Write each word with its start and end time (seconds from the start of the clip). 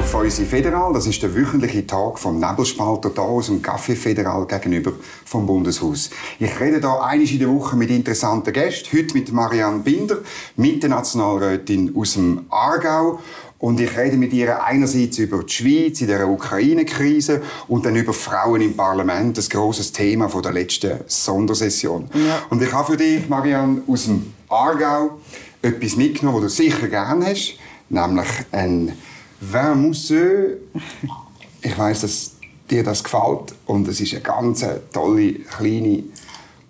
auf 0.00 0.14
unsere 0.14 0.48
Federal. 0.48 0.94
Das 0.94 1.06
ist 1.06 1.22
der 1.22 1.34
wöchentliche 1.34 1.86
Tag 1.86 2.18
vom 2.18 2.40
Nebelspalter 2.40 3.10
hier 3.12 3.22
aus 3.22 3.46
dem 3.46 3.60
Café 3.60 3.94
Federal 3.94 4.46
gegenüber 4.46 4.92
vom 5.26 5.46
Bundeshaus. 5.46 6.08
Ich 6.38 6.58
rede 6.58 6.78
hier 6.78 7.02
einmal 7.02 7.28
in 7.28 7.38
der 7.38 7.48
Woche 7.48 7.76
mit 7.76 7.90
interessanten 7.90 8.52
Gästen. 8.52 8.96
Heute 8.96 9.12
mit 9.12 9.30
Marianne 9.30 9.80
Binder, 9.80 10.18
mit 10.56 10.82
der 10.82 10.90
Nationalrätin 10.90 11.94
aus 11.94 12.14
dem 12.14 12.46
Aargau. 12.48 13.20
Und 13.58 13.78
ich 13.78 13.94
rede 13.94 14.16
mit 14.16 14.32
ihr 14.32 14.64
einerseits 14.64 15.18
über 15.18 15.42
die 15.42 15.52
Schweiz 15.52 16.00
in 16.00 16.06
der 16.06 16.26
Ukraine-Krise 16.26 17.42
und 17.68 17.84
dann 17.84 17.94
über 17.94 18.14
Frauen 18.14 18.62
im 18.62 18.74
Parlament, 18.74 19.36
das 19.36 19.50
großes 19.50 19.92
Thema 19.92 20.30
von 20.30 20.42
der 20.42 20.52
letzten 20.52 21.00
Sondersession. 21.06 22.08
Ja. 22.14 22.42
Und 22.48 22.62
ich 22.62 22.72
habe 22.72 22.92
für 22.92 22.96
dich, 22.96 23.28
Marianne, 23.28 23.82
aus 23.86 24.04
dem 24.04 24.32
Aargau 24.48 25.18
etwas 25.60 25.96
mitgenommen, 25.96 26.42
das 26.42 26.56
du 26.56 26.62
sicher 26.62 26.88
gerne 26.88 27.26
hast, 27.26 27.58
nämlich 27.90 28.28
ein 28.50 28.92
Vin 29.40 29.82
Mousseux. 29.82 30.58
Ich 31.62 31.76
weiß, 31.76 32.02
dass 32.02 32.32
dir 32.70 32.84
das 32.84 33.02
gefällt 33.02 33.54
und 33.66 33.88
es 33.88 34.00
ist 34.00 34.12
eine 34.12 34.22
ganz 34.22 34.64
tolle 34.92 35.32
kleine 35.32 36.04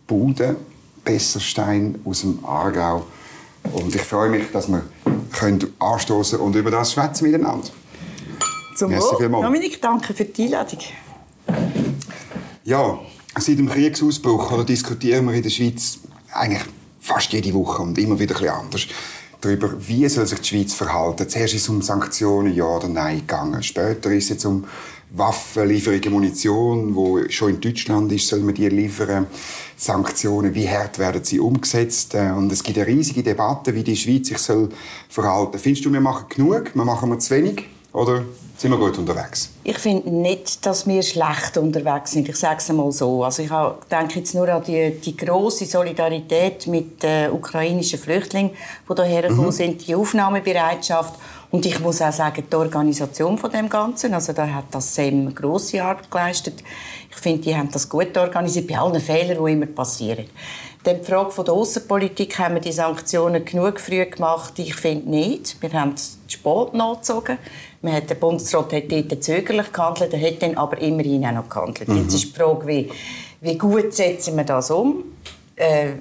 Bude, 0.06 0.56
Besserstein 1.04 2.00
aus 2.04 2.22
dem 2.22 2.44
Aargau. 2.44 3.06
Und 3.72 3.94
ich 3.94 4.02
freue 4.02 4.30
mich, 4.30 4.50
dass 4.52 4.68
wir 4.68 4.82
können 5.32 5.74
anstoßen 5.78 6.40
und 6.40 6.56
über 6.56 6.70
das 6.70 6.92
schwätzen 6.92 7.30
miteinander. 7.30 7.68
Zum 8.76 8.90
Wohl. 8.92 9.28
Dominik, 9.28 9.82
danke 9.82 10.14
für 10.14 10.24
die 10.24 10.44
Einladung. 10.44 10.78
Ja, 12.64 12.98
seit 13.38 13.58
dem 13.58 13.68
Kriegsausbruch 13.68 14.52
oder 14.52 14.64
diskutieren 14.64 15.26
wir 15.26 15.34
in 15.34 15.42
der 15.42 15.50
Schweiz 15.50 15.98
eigentlich 16.32 16.62
fast 17.00 17.32
jede 17.32 17.52
Woche 17.52 17.82
und 17.82 17.98
immer 17.98 18.18
wieder 18.18 18.36
ein 18.36 18.40
bisschen 18.40 18.54
anders 18.54 18.86
darüber, 19.40 19.70
wie 19.86 20.08
soll 20.08 20.26
sich 20.26 20.40
die 20.40 20.48
Schweiz 20.48 20.74
verhalten. 20.74 21.28
Zuerst 21.28 21.54
ist 21.54 21.62
es 21.62 21.68
um 21.68 21.82
Sanktionen, 21.82 22.54
ja 22.54 22.64
oder 22.64 22.88
nein 22.88 23.20
gegangen. 23.20 23.62
Später 23.62 24.10
ist 24.10 24.24
es 24.24 24.30
jetzt 24.30 24.44
um 24.44 24.64
Waffenlieferungen, 25.12 26.12
Munition, 26.12 26.94
wo 26.94 27.28
schon 27.28 27.50
in 27.50 27.60
Deutschland 27.60 28.12
ist, 28.12 28.28
soll 28.28 28.40
man 28.40 28.54
die 28.54 28.68
liefern. 28.68 29.26
Sanktionen, 29.76 30.54
wie 30.54 30.68
hart 30.68 30.98
werden 30.98 31.24
sie 31.24 31.40
umgesetzt? 31.40 32.14
Äh, 32.14 32.30
und 32.30 32.52
es 32.52 32.62
gibt 32.62 32.78
eine 32.78 32.86
riesige 32.86 33.22
Debatte, 33.22 33.74
wie 33.74 33.82
die 33.82 33.96
Schweiz 33.96 34.28
sich 34.28 34.38
soll 34.38 34.68
verhalten. 35.08 35.58
Findest 35.58 35.84
du, 35.84 35.92
wir 35.92 36.00
machen 36.00 36.26
genug? 36.28 36.74
Wir 36.74 36.84
machen 36.84 37.10
wir 37.10 37.18
zu 37.18 37.34
wenig? 37.34 37.66
Oder 37.92 38.22
sind 38.56 38.70
wir 38.70 38.78
gut 38.78 38.96
unterwegs? 38.98 39.50
Ich 39.64 39.78
finde 39.78 40.10
nicht, 40.10 40.64
dass 40.64 40.86
wir 40.86 41.02
schlecht 41.02 41.56
unterwegs 41.56 42.12
sind. 42.12 42.28
Ich 42.28 42.36
sage 42.36 42.58
es 42.58 42.70
einmal 42.70 42.92
so. 42.92 43.24
Also 43.24 43.42
ich 43.42 43.50
denke 43.90 44.20
jetzt 44.20 44.34
nur 44.34 44.48
an 44.48 44.62
die, 44.62 44.92
die 45.00 45.16
große 45.16 45.66
Solidarität 45.66 46.68
mit 46.68 47.02
den 47.02 47.32
ukrainischen 47.32 47.98
Flüchtlingen, 47.98 48.52
die 48.88 48.94
hierher 48.94 49.22
gekommen 49.22 49.46
mhm. 49.46 49.52
sind, 49.52 49.86
die 49.86 49.94
Aufnahmebereitschaft 49.94 51.14
und 51.50 51.66
ich 51.66 51.80
muss 51.80 52.00
auch 52.00 52.12
sagen, 52.12 52.44
die 52.50 52.56
Organisation 52.56 53.36
von 53.36 53.50
dem 53.50 53.68
Ganzen, 53.68 54.14
also 54.14 54.32
da 54.32 54.46
hat 54.46 54.66
das 54.70 54.94
SEM 54.94 55.34
große 55.34 55.82
Arbeit 55.82 56.10
geleistet. 56.10 56.62
Ich 57.10 57.16
finde, 57.16 57.42
die 57.42 57.56
haben 57.56 57.70
das 57.72 57.88
gut 57.88 58.16
organisiert, 58.16 58.68
bei 58.68 58.78
allen 58.78 59.00
Fehlern, 59.00 59.44
die 59.44 59.52
immer 59.52 59.66
passieren. 59.66 60.26
Dann 60.82 61.00
die 61.00 61.04
Frage 61.04 61.30
von 61.30 61.44
der 61.44 61.52
Außenpolitik, 61.52 62.38
haben 62.38 62.54
wir 62.54 62.62
die 62.62 62.72
Sanktionen 62.72 63.44
genug 63.44 63.80
früh 63.80 64.04
gemacht? 64.06 64.58
Ich 64.58 64.74
finde 64.74 65.10
nicht. 65.10 65.60
Wir 65.60 65.72
haben 65.74 65.92
es 65.92 66.18
spät 66.26 66.72
nachgezogen. 66.72 67.36
Man 67.82 67.92
hat, 67.92 68.08
der 68.08 68.14
Bundesrat 68.14 68.72
hat 68.72 68.90
dort 68.90 69.22
zögerlich 69.22 69.72
gehandelt, 69.72 70.12
er 70.14 70.20
hat 70.20 70.42
dann 70.42 70.56
aber 70.56 70.78
immerhin 70.78 71.26
auch 71.26 71.32
noch 71.32 71.48
gehandelt. 71.48 71.88
Mhm. 71.88 72.02
Jetzt 72.02 72.14
ist 72.14 72.24
die 72.24 72.38
Frage, 72.38 72.66
wie, 72.66 72.90
wie 73.42 73.58
gut 73.58 73.92
setzen 73.92 74.36
wir 74.36 74.44
das 74.44 74.70
um? 74.70 75.04
Äh, 75.60 75.98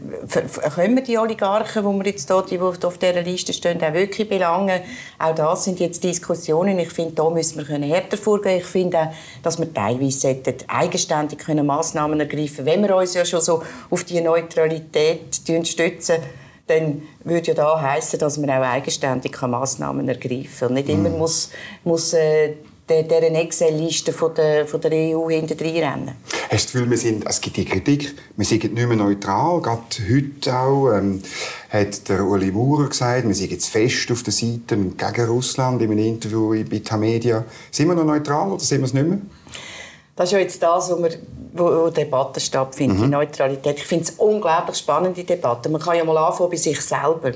können 0.73 0.95
wir 0.95 1.03
die 1.03 1.17
Oligarchen, 1.17 1.83
die 1.83 1.97
wir 1.97 2.05
jetzt 2.05 2.29
hier, 2.29 2.43
die 2.47 2.59
auf 2.61 2.97
dieser 2.97 3.21
Liste 3.21 3.51
stehen, 3.51 3.83
auch 3.83 3.93
wirklich 3.93 4.29
belangen? 4.29 4.79
Auch 5.17 5.35
das 5.35 5.65
sind 5.65 5.81
jetzt 5.81 6.01
Diskussionen. 6.01 6.79
Ich 6.79 6.91
finde, 6.93 7.15
da 7.15 7.29
müssen 7.29 7.67
wir 7.67 7.77
härter 7.77 8.15
vorgehen. 8.15 8.59
Ich 8.59 8.65
finde 8.65 8.99
auch, 8.99 9.07
dass 9.43 9.59
wir 9.59 9.73
teilweise 9.73 10.37
eigenständig 10.67 11.39
können 11.39 11.65
Massnahmen 11.65 12.21
ergreifen 12.21 12.63
können. 12.63 12.67
Wenn 12.67 12.83
wir 12.83 12.95
uns 12.95 13.13
ja 13.15 13.25
schon 13.25 13.41
so 13.41 13.61
auf 13.89 14.05
die 14.05 14.21
Neutralität 14.21 15.35
stützen, 15.35 16.15
dann 16.67 17.01
würde 17.25 17.47
ja 17.47 17.53
da 17.53 17.81
heißen, 17.81 18.17
dass 18.17 18.37
man 18.37 18.51
auch 18.51 18.63
eigenständig 18.63 19.41
Massnahmen 19.41 20.07
ergreifen 20.07 20.47
kann. 20.57 20.67
Und 20.69 20.73
nicht 20.75 20.87
immer 20.87 21.09
mm. 21.09 21.17
muss, 21.17 21.49
muss 21.83 22.13
äh, 22.13 22.53
dieser 22.89 23.31
Excel-Liste 23.31 24.13
von 24.13 24.33
der, 24.33 24.65
von 24.65 24.81
der 24.81 24.91
EU 24.91 25.29
hinterher 25.29 25.93
rennen. 25.93 26.15
Hast 26.49 26.51
du 26.51 26.55
das 26.55 26.65
Gefühl, 26.65 26.89
wir 26.89 26.97
sind, 26.97 27.25
es 27.27 27.41
gibt 27.41 27.57
die 27.57 27.65
Kritik, 27.65 28.15
wir 28.35 28.45
sind 28.45 28.63
nicht 28.63 28.87
mehr 28.87 28.97
neutral? 28.97 29.61
Gerade 29.61 29.81
heute 30.09 30.57
auch 30.57 30.91
ähm, 30.91 31.21
hat 31.69 32.09
der 32.09 32.25
Uli 32.25 32.51
Maurer 32.51 32.89
gesagt, 32.89 33.27
wir 33.27 33.35
sind 33.35 33.51
jetzt 33.51 33.67
fest 33.67 34.11
auf 34.11 34.23
der 34.23 34.33
Seite 34.33 34.75
gegen 34.75 35.25
Russland 35.29 35.81
in 35.81 35.91
einem 35.91 35.99
Interview 35.99 36.63
bei 36.69 36.79
Tamedia. 36.79 37.45
Sind 37.71 37.87
wir 37.87 37.95
noch 37.95 38.03
neutral 38.03 38.51
oder 38.51 38.63
sind 38.63 38.79
wir 38.79 38.85
es 38.85 38.93
nicht 38.93 39.07
mehr? 39.07 39.19
Das 40.15 40.29
ist 40.29 40.33
ja 40.33 40.39
jetzt 40.39 40.61
das, 40.61 40.91
wo, 40.91 41.01
wir, 41.01 41.11
wo, 41.53 41.63
wo 41.63 41.89
Debatten 41.89 42.39
stattfinden, 42.41 42.97
mhm. 42.97 43.03
die 43.03 43.07
Neutralität. 43.07 43.77
Ich 43.77 43.85
finde 43.85 44.05
es 44.05 44.11
unglaublich 44.17 44.77
spannende 44.77 45.23
Debatte. 45.23 45.69
Man 45.69 45.79
kann 45.79 45.95
ja 45.95 46.03
mal 46.03 46.17
anfangen 46.17 46.49
bei 46.49 46.57
sich 46.57 46.81
selber 46.81 47.31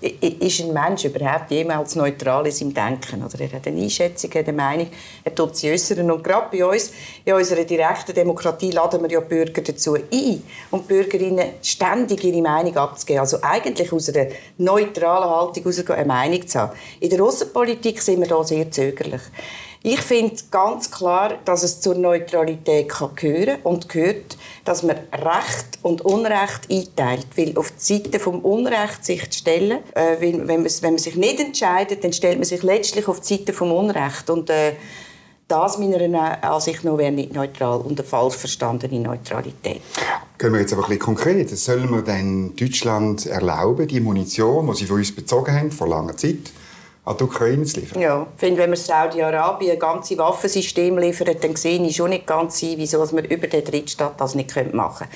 ist 0.00 0.60
ein 0.60 0.72
Mensch 0.72 1.04
überhaupt 1.04 1.50
jemals 1.50 1.94
neutral 1.94 2.46
in 2.46 2.52
seinem 2.52 2.74
Denken? 2.74 3.24
Oder 3.24 3.40
er 3.40 3.52
hat 3.52 3.66
eine 3.66 3.80
Einschätzung, 3.80 4.30
eine 4.32 4.52
Meinung, 4.52 4.88
er 5.22 5.34
tut 5.34 5.56
sie 5.56 5.70
äußern. 5.70 6.10
Und 6.10 6.22
gerade 6.22 6.48
bei 6.50 6.64
uns, 6.64 6.92
in 7.24 7.34
unserer 7.34 7.64
direkten 7.64 8.14
Demokratie, 8.14 8.70
laden 8.70 9.02
wir 9.02 9.10
ja 9.10 9.20
Bürger 9.20 9.62
dazu 9.62 9.94
ein 9.94 10.42
und 10.70 10.88
Bürgerinnen 10.88 11.50
ständig 11.62 12.24
ihre 12.24 12.42
Meinung 12.42 12.76
abzugeben. 12.76 13.20
Also 13.20 13.38
eigentlich 13.42 13.92
aus 13.92 14.08
einer 14.10 14.28
neutralen 14.58 15.30
Haltung 15.30 15.72
eine 15.88 16.04
Meinung 16.04 16.46
zu 16.46 16.58
haben. 16.58 16.72
In 17.00 17.10
der 17.10 17.22
Außenpolitik 17.22 18.00
sind 18.00 18.20
wir 18.20 18.28
da 18.28 18.42
sehr 18.44 18.70
zögerlich. 18.70 19.22
Ich 19.86 20.00
finde 20.00 20.34
ganz 20.50 20.90
klar, 20.90 21.34
dass 21.44 21.62
es 21.62 21.82
zur 21.82 21.94
Neutralität 21.94 22.88
kann 22.88 23.14
gehören 23.16 23.58
und 23.64 23.86
gehört, 23.90 24.38
dass 24.64 24.82
man 24.82 24.96
Recht 25.12 25.78
und 25.82 26.00
Unrecht 26.00 26.70
einteilt. 26.70 27.26
Weil 27.36 27.58
auf 27.58 27.70
die 27.70 27.94
Seite 27.98 28.18
vom 28.18 28.40
Unrecht 28.40 29.04
sich 29.04 29.28
zu 29.30 29.40
stellen, 29.40 29.80
äh, 29.94 30.16
wenn, 30.20 30.46
man, 30.46 30.64
wenn 30.64 30.92
man 30.92 30.98
sich 30.98 31.16
nicht 31.16 31.38
entscheidet, 31.38 32.02
dann 32.02 32.14
stellt 32.14 32.38
man 32.38 32.44
sich 32.44 32.62
letztlich 32.62 33.06
auf 33.08 33.20
die 33.20 33.36
Seite 33.36 33.52
vom 33.52 33.72
Unrecht. 33.72 34.30
Und 34.30 34.48
äh, 34.48 34.72
das 35.48 35.76
meiner 35.76 36.42
Ansicht 36.42 36.82
nach 36.82 36.96
wäre 36.96 37.12
nicht 37.12 37.34
neutral 37.34 37.80
und 37.82 38.00
eine 38.00 38.08
falsch 38.08 38.36
verstandene 38.36 39.00
Neutralität. 39.00 39.82
Gehen 40.38 40.52
wir 40.54 40.60
jetzt 40.60 40.72
aber 40.72 40.84
ein 40.84 40.88
bisschen 40.88 41.02
konkret. 41.02 41.50
Sollen 41.50 41.90
wir 41.90 42.00
denn 42.00 42.56
Deutschland 42.56 43.26
erlauben, 43.26 43.86
die 43.86 44.00
Munition, 44.00 44.66
die 44.66 44.78
sie 44.78 44.86
von 44.86 44.96
uns 44.96 45.14
bezogen 45.14 45.54
haben, 45.54 45.70
vor 45.70 45.88
langer 45.88 46.16
Zeit, 46.16 46.52
an 47.04 47.16
die 47.16 47.24
Ukraine 47.24 47.64
zu 47.64 47.80
liefern? 47.80 48.00
Ja, 48.00 48.26
ich 48.34 48.40
finde, 48.40 48.62
wenn 48.62 48.70
wir 48.70 48.76
Saudi-Arabien 48.76 49.78
ganze 49.78 50.16
Waffensysteme 50.18 51.00
liefern, 51.00 51.36
dann 51.40 51.56
sehe 51.56 51.80
ich 51.82 51.96
schon 51.96 52.10
nicht 52.10 52.26
ganz 52.26 52.62
ein, 52.62 52.74
wieso 52.76 53.10
wir 53.12 53.30
über 53.30 53.46
den 53.46 53.64
Drittstaat 53.64 54.20
das 54.20 54.34
nicht 54.34 54.54
machen 54.72 55.06
können. 55.06 55.10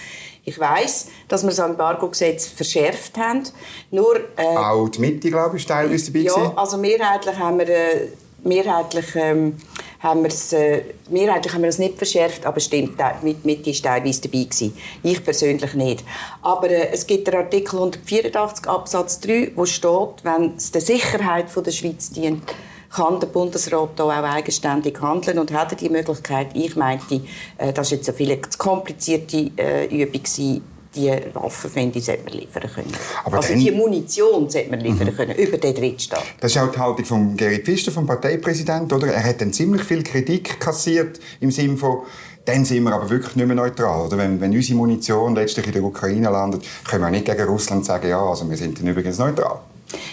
Ich 0.44 0.58
weiß, 0.58 1.08
dass 1.28 1.42
wir 1.42 1.50
das 1.50 1.58
Embargo-Gesetz 1.58 2.46
verschärft 2.46 3.18
haben. 3.18 3.42
Nur, 3.90 4.16
äh, 4.36 4.56
Auch 4.56 4.88
die 4.88 5.00
Mitte, 5.00 5.30
glaube 5.30 5.58
ich, 5.58 5.66
teilweise 5.66 6.10
dabei 6.10 6.24
Ja, 6.24 6.52
also 6.56 6.78
mehrheitlich 6.78 7.36
haben 7.36 7.58
wir... 7.58 7.68
Äh, 7.68 8.08
mehrheitlich 8.44 9.06
ähm, 9.14 9.56
haben 10.00 10.22
wir 10.22 10.28
es, 10.28 10.52
äh, 10.52 10.82
mehrheitlich 11.10 11.52
haben 11.52 11.62
wir 11.62 11.68
es 11.68 11.78
nicht 11.78 11.98
verschärft, 11.98 12.46
aber 12.46 12.60
stimmt, 12.60 12.98
mit, 13.22 13.44
mit 13.44 13.66
ist 13.66 13.84
teilweise 13.84 14.22
dabei 14.22 14.44
gewesen. 14.44 14.76
Ich 15.02 15.24
persönlich 15.24 15.74
nicht. 15.74 16.04
Aber 16.42 16.70
äh, 16.70 16.90
es 16.92 17.06
gibt 17.06 17.26
den 17.26 17.34
Artikel 17.34 17.76
184 17.76 18.68
Absatz 18.68 19.20
3, 19.20 19.52
wo 19.56 19.66
steht, 19.66 20.22
wenn 20.22 20.54
es 20.56 20.70
der 20.70 20.80
Sicherheit 20.80 21.50
von 21.50 21.64
der 21.64 21.72
Schweiz 21.72 22.10
dient, 22.10 22.42
kann 22.90 23.20
der 23.20 23.26
Bundesrat 23.26 23.90
da 23.96 24.04
auch 24.04 24.10
eigenständig 24.10 25.00
handeln 25.00 25.38
und 25.38 25.52
hat 25.52 25.78
die 25.80 25.90
Möglichkeit. 25.90 26.48
Ich 26.54 26.76
meinte, 26.76 27.20
äh, 27.58 27.72
das 27.72 27.90
war 27.90 27.98
jetzt 27.98 28.08
eine 28.08 28.16
viel 28.16 28.40
zu 28.40 28.58
komplizierte 28.58 29.50
äh, 29.58 29.86
Übung 29.86 30.22
gewesen, 30.22 30.62
die 30.94 31.10
Waffen, 31.34 31.70
wenn 31.74 31.92
die 31.92 32.00
sollte 32.00 32.24
man 32.24 32.32
liefern 32.32 32.70
können. 32.74 32.92
Aber 33.24 33.36
also 33.38 33.50
dann, 33.50 33.58
die 33.58 33.70
Munition 33.70 34.48
sollte 34.48 34.70
man 34.70 34.80
liefern 34.80 35.08
mhm. 35.08 35.16
können, 35.16 35.36
über 35.36 35.58
den 35.58 35.74
Drittstaat. 35.74 36.24
Das 36.40 36.52
ist 36.52 36.58
auch 36.58 36.70
die 36.70 36.78
Haltung 36.78 37.04
von 37.04 37.36
Gerrit 37.36 37.64
Pfister, 37.64 37.92
vom 37.92 38.06
Parteipräsidenten, 38.06 38.94
oder? 38.94 39.08
Er 39.08 39.24
hat 39.24 39.40
dann 39.40 39.52
ziemlich 39.52 39.82
viel 39.82 40.02
Kritik 40.02 40.60
kassiert 40.60 41.20
im 41.40 41.50
Sinne 41.50 41.76
von 41.76 42.02
dann 42.44 42.64
sind 42.64 42.82
wir 42.84 42.94
aber 42.94 43.10
wirklich 43.10 43.36
nicht 43.36 43.46
mehr 43.46 43.56
neutral. 43.56 44.06
Oder 44.06 44.16
wenn, 44.16 44.40
wenn 44.40 44.52
unsere 44.52 44.78
Munition 44.78 45.34
letztlich 45.34 45.66
in 45.66 45.72
der 45.72 45.82
Ukraine 45.82 46.30
landet, 46.30 46.64
können 46.88 47.02
wir 47.02 47.10
nicht 47.10 47.26
gegen 47.26 47.42
Russland 47.42 47.84
sagen, 47.84 48.08
ja, 48.08 48.18
also 48.24 48.48
wir 48.48 48.56
sind 48.56 48.80
dann 48.80 48.86
übrigens 48.86 49.18
neutral. 49.18 49.60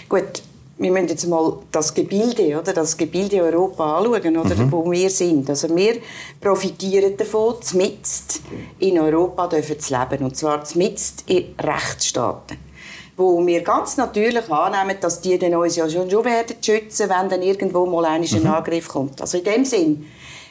Gut, 0.09 0.43
wir 0.77 0.91
müssen 0.91 1.07
jetzt 1.07 1.27
mal 1.27 1.57
das 1.71 1.93
Gebilde, 1.93 2.59
oder, 2.59 2.73
das 2.73 2.97
Gebilde 2.97 3.41
Europa 3.41 3.97
anschauen, 3.97 4.37
oder, 4.37 4.55
mhm. 4.55 4.71
wo 4.71 4.91
wir 4.91 5.09
sind. 5.09 5.49
Also 5.49 5.73
wir 5.73 5.97
profitieren 6.41 7.15
davon, 7.15 7.61
zmitzt 7.61 8.41
in 8.79 8.99
Europa 8.99 9.47
dürfen 9.47 9.79
zu 9.79 9.97
leben. 9.97 10.25
Und 10.25 10.35
zwar 10.35 10.63
zmitzt 10.65 11.23
in 11.27 11.55
Rechtsstaaten. 11.57 12.57
Wo 13.17 13.45
wir 13.45 13.61
ganz 13.61 13.95
natürlich 13.95 14.51
annehmen, 14.51 14.97
dass 14.99 15.21
die 15.21 15.39
dann 15.39 15.55
uns 15.55 15.77
ja 15.77 15.89
schon, 15.89 16.11
schon 16.11 16.25
werden 16.25 16.57
schützen, 16.61 17.09
wenn 17.09 17.29
dann 17.29 17.41
irgendwo 17.41 17.85
mal 17.85 18.03
ein 18.05 18.23
mhm. 18.23 18.47
Angriff 18.47 18.89
kommt. 18.89 19.21
Also 19.21 19.37
in 19.37 19.45
dem 19.45 19.63
Sinn 19.63 20.05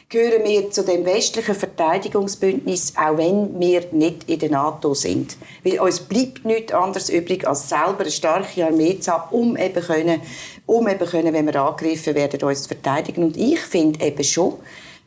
gehören 0.09 0.43
wir 0.43 0.69
zu 0.69 0.83
dem 0.83 1.05
westlichen 1.05 1.55
Verteidigungsbündnis, 1.55 2.93
auch 2.95 3.17
wenn 3.17 3.59
wir 3.59 3.83
nicht 3.91 4.29
in 4.29 4.39
der 4.39 4.51
NATO 4.51 4.93
sind. 4.93 5.35
Weil 5.63 5.79
uns 5.79 5.99
bleibt 5.99 6.45
nichts 6.45 6.73
anderes 6.73 7.09
übrig, 7.09 7.47
als 7.47 7.69
selber 7.69 8.01
eine 8.01 8.11
starke 8.11 8.65
Armee 8.65 8.99
zu 8.99 9.11
haben, 9.11 9.35
um 9.35 9.57
eben 9.57 9.81
können, 9.81 10.21
um 10.65 10.87
eben 10.87 11.05
können, 11.07 11.33
wenn 11.33 11.47
wir 11.47 11.61
angegriffen 11.61 12.13
werden, 12.13 12.41
uns 12.43 12.63
zu 12.63 12.67
verteidigen. 12.67 13.23
Und 13.23 13.37
ich 13.37 13.59
finde 13.59 14.05
eben 14.05 14.23
schon, 14.23 14.53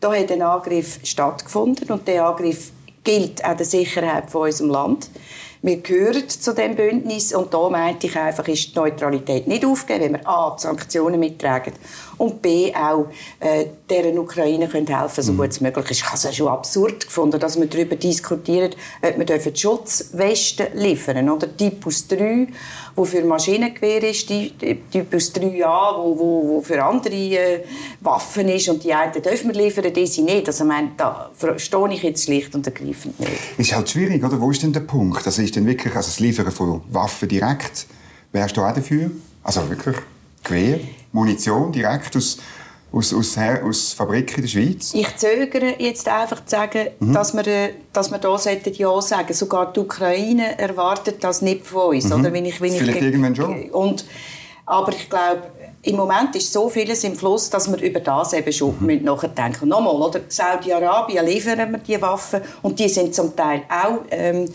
da 0.01 0.13
hat 0.13 0.33
ein 0.33 0.43
Angriff 0.43 0.99
stattgefunden 1.05 1.91
und 1.91 2.07
der 2.09 2.27
Angriff 2.27 2.73
gilt 3.05 3.45
auch 3.45 3.57
der 3.57 3.67
Sicherheit 3.67 4.31
von 4.31 4.43
unserem 4.43 4.71
Land. 4.71 5.11
Wir 5.61 5.79
gehören 5.79 6.29
zu 6.29 6.55
dem 6.55 6.77
Bündnis 6.77 7.35
und 7.35 7.53
da 7.53 7.69
meinte 7.69 8.07
ich 8.07 8.17
einfach, 8.17 8.47
ist 8.47 8.75
die 8.75 8.79
Neutralität 8.79 9.49
nicht 9.49 9.65
aufgeben, 9.65 10.05
wenn 10.05 10.13
wir 10.13 10.29
A, 10.29 10.57
Sanktionen 10.57 11.19
mittragen 11.19 11.73
und 12.19 12.43
B, 12.43 12.73
auch 12.75 13.07
äh, 13.41 13.67
deren 13.89 14.19
Ukraine 14.19 14.69
können 14.69 14.87
helfen 14.87 15.23
so 15.23 15.33
mhm. 15.33 15.39
gut 15.39 15.51
es 15.51 15.61
möglich 15.61 15.91
ist. 15.91 15.99
Ich 15.99 16.05
habe 16.05 16.17
es 16.17 16.23
ja 16.25 16.33
schon 16.33 16.49
absurd 16.49 17.07
gefunden, 17.07 17.39
dass 17.41 17.59
wir 17.59 17.67
darüber 17.67 17.97
diskutieren, 17.97 18.73
ob 19.03 19.29
wir 19.29 19.57
Schutzwesten 19.57 20.67
liefern 20.75 21.31
oder 21.31 21.57
Typus 21.57 22.09
3, 22.09 22.49
wo 22.97 23.05
für 23.05 23.25
Maschinengewehr 23.25 24.03
ist, 24.03 24.29
die, 24.29 24.53
Typus 24.91 25.35
3a, 25.35 25.97
wo, 25.97 26.19
wo, 26.19 26.49
wo 26.49 26.61
für 26.61 26.83
andere 26.83 27.15
äh, 27.15 27.65
Waffen 28.01 28.49
ist 28.49 28.69
und 28.69 28.83
die 28.83 28.93
einen 28.93 29.13
dürfen 29.13 29.53
wir 29.55 29.63
liefern, 29.63 29.93
diese 29.95 30.23
nicht. 30.23 30.47
Also 30.47 30.65
ich 30.65 30.69
meine, 30.69 30.91
da 30.97 31.31
verstehe 31.35 31.93
ich 31.93 32.03
jetzt 32.03 32.25
schlicht 32.25 32.55
und 32.55 32.67
ergreifend 32.67 33.19
nicht. 33.21 33.33
Ist 33.57 33.75
halt 33.75 33.89
schwierig, 33.89 34.23
oder? 34.25 34.41
Wo 34.41 34.51
ist 34.51 34.63
denn 34.63 34.73
der 34.73 34.81
Punkt? 34.81 35.25
Also 35.25 35.43
ist 35.43 35.55
denn 35.55 35.67
wirklich 35.67 35.95
also 35.95 36.09
das 36.09 36.21
Liefern 36.21 36.51
von 36.51 36.83
Waffen 36.91 37.29
direkt, 37.29 37.87
wärst 38.33 38.57
du 38.57 38.63
auch 38.63 38.75
dafür? 38.75 39.11
Also 39.43 39.69
wirklich 39.71 39.97
Gewehr, 40.45 40.81
Munition 41.19 41.73
direkt 41.73 42.17
aus 42.17 42.39
aus, 42.93 43.13
aus, 43.13 43.37
aus 43.39 43.93
Fabriken 43.93 44.37
in 44.37 44.43
der 44.43 44.49
Schweiz? 44.49 44.95
Ich 44.95 45.17
zögere 45.17 45.75
jetzt 45.79 46.09
einfach 46.09 46.45
zu 46.45 46.57
sagen, 46.57 46.89
mhm. 47.01 47.13
dass, 47.13 47.35
wir, 47.35 47.47
äh, 47.47 47.75
dass 47.93 48.11
wir 48.11 48.19
da 48.19 48.37
Ja 48.37 49.03
sagen 49.03 49.35
Sogar 49.35 49.73
die 49.73 49.81
Ukraine 49.81 50.59
erwartet 50.59 51.23
das 51.23 51.43
nicht 51.43 51.67
von 51.67 51.95
uns. 51.95 52.05
Mhm. 52.07 52.21
Oder? 52.21 52.33
Wenn 52.33 52.47
ich, 52.47 52.61
wenn 52.61 52.73
Vielleicht 52.73 52.99
ich, 52.99 53.05
irgendwann 53.05 53.37
schon. 53.37 53.71
Und, 53.71 54.05
aber 54.65 54.93
ich 54.93 55.09
glaube, 55.09 55.43
im 55.83 55.97
Moment 55.97 56.35
ist 56.35 56.53
so 56.53 56.69
vieles 56.69 57.05
im 57.05 57.15
Fluss, 57.15 57.49
dass 57.51 57.71
wir 57.71 57.81
über 57.81 58.01
das 58.01 58.33
eben 58.33 58.53
schon 58.53 58.75
mhm. 58.81 59.05
nachdenken 59.05 59.69
Nochmal, 59.69 59.95
oder? 59.95 60.21
Saudi-Arabien 60.27 61.25
liefern 61.25 61.71
wir 61.71 61.79
die 61.79 62.01
Waffen 62.01 62.41
und 62.63 62.79
die 62.79 62.89
sind 62.89 63.15
zum 63.15 63.37
Teil 63.37 63.63
auch 63.69 64.01
ähm, 64.11 64.49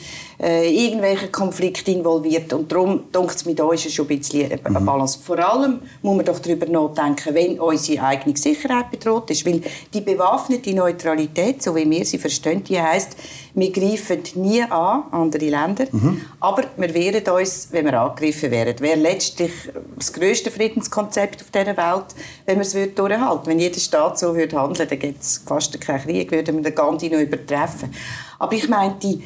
äh, 0.43 0.69
irgendwelche 0.69 1.29
Konflikte 1.29 1.91
involviert. 1.91 2.51
Und 2.51 2.69
darum, 2.69 3.05
denkt 3.13 3.35
es 3.35 3.45
mir, 3.45 3.55
da 3.55 3.71
ist 3.71 3.85
es 3.85 3.93
schon 3.93 4.09
ein 4.09 4.17
bisschen 4.17 4.51
eine 4.51 4.79
mhm. 4.79 4.85
Balance. 4.85 5.19
Vor 5.23 5.39
allem 5.39 5.79
muss 6.01 6.17
man 6.17 6.25
doch 6.25 6.39
darüber 6.39 6.65
nachdenken, 6.65 7.33
wenn 7.33 7.59
unsere 7.61 8.03
eigene 8.03 8.35
Sicherheit 8.35 8.91
bedroht 8.91 9.29
ist. 9.31 9.45
Weil 9.45 9.61
die 9.93 10.01
bewaffnete 10.01 10.73
Neutralität, 10.73 11.63
so 11.63 11.73
wie 11.75 11.89
wir 11.89 12.03
sie 12.05 12.17
verstehen, 12.17 12.61
die 12.63 12.81
heisst, 12.81 13.15
wir 13.55 13.71
greifen 13.71 14.23
nie 14.35 14.63
an 14.63 15.03
andere 15.11 15.45
Länder, 15.45 15.85
mhm. 15.91 16.21
aber 16.39 16.63
wir 16.75 16.93
wehren 16.93 17.23
uns, 17.39 17.67
wenn 17.71 17.85
wir 17.85 18.01
angegriffen 18.01 18.51
werden. 18.51 18.79
Wäre 18.79 18.99
letztlich 18.99 19.51
das 19.95 20.11
grösste 20.11 20.51
Friedenskonzept 20.51 21.41
auf 21.41 21.51
dieser 21.51 21.77
Welt, 21.77 22.05
wenn 22.45 22.57
wir 22.57 22.63
es 22.63 22.73
durchhalten 22.73 23.19
würden. 23.19 23.45
Wenn 23.45 23.59
jeder 23.59 23.79
Staat 23.79 24.19
so 24.19 24.35
würde 24.35 24.59
handeln, 24.59 24.89
dann 24.89 24.99
gibt 24.99 25.21
es 25.21 25.41
fast 25.45 25.79
keinen 25.79 26.01
Krieg, 26.01 26.31
würden 26.31 26.57
wir 26.57 26.63
den 26.63 26.75
Gandhi 26.75 27.09
noch 27.09 27.19
übertreffen. 27.19 27.93
Aber 28.39 28.53
ich 28.53 28.67
meinte, 28.67 29.19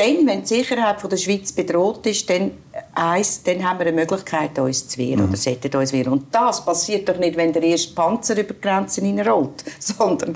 dann, 0.00 0.26
wenn 0.26 0.40
die 0.40 0.46
Sicherheit 0.46 0.96
der 1.10 1.16
Schweiz 1.16 1.52
bedroht 1.52 2.06
ist, 2.06 2.28
dann, 2.30 2.52
eins, 2.94 3.42
dann 3.42 3.64
haben 3.64 3.78
wir 3.80 3.86
eine 3.86 3.96
Möglichkeit, 3.96 4.58
uns 4.58 4.86
zu 4.86 4.98
wehren 4.98 5.20
mhm. 5.20 5.28
oder 5.28 5.36
sollten 5.36 5.76
uns 5.76 5.92
wehren. 5.92 6.12
Und 6.12 6.26
das 6.30 6.64
passiert 6.64 7.08
doch 7.08 7.18
nicht, 7.18 7.36
wenn 7.36 7.52
der 7.52 7.62
erste 7.62 7.94
Panzer 7.94 8.38
über 8.38 8.54
die 8.54 8.60
Grenzen 8.60 9.04
hineinrollt, 9.04 9.64
sondern 9.78 10.34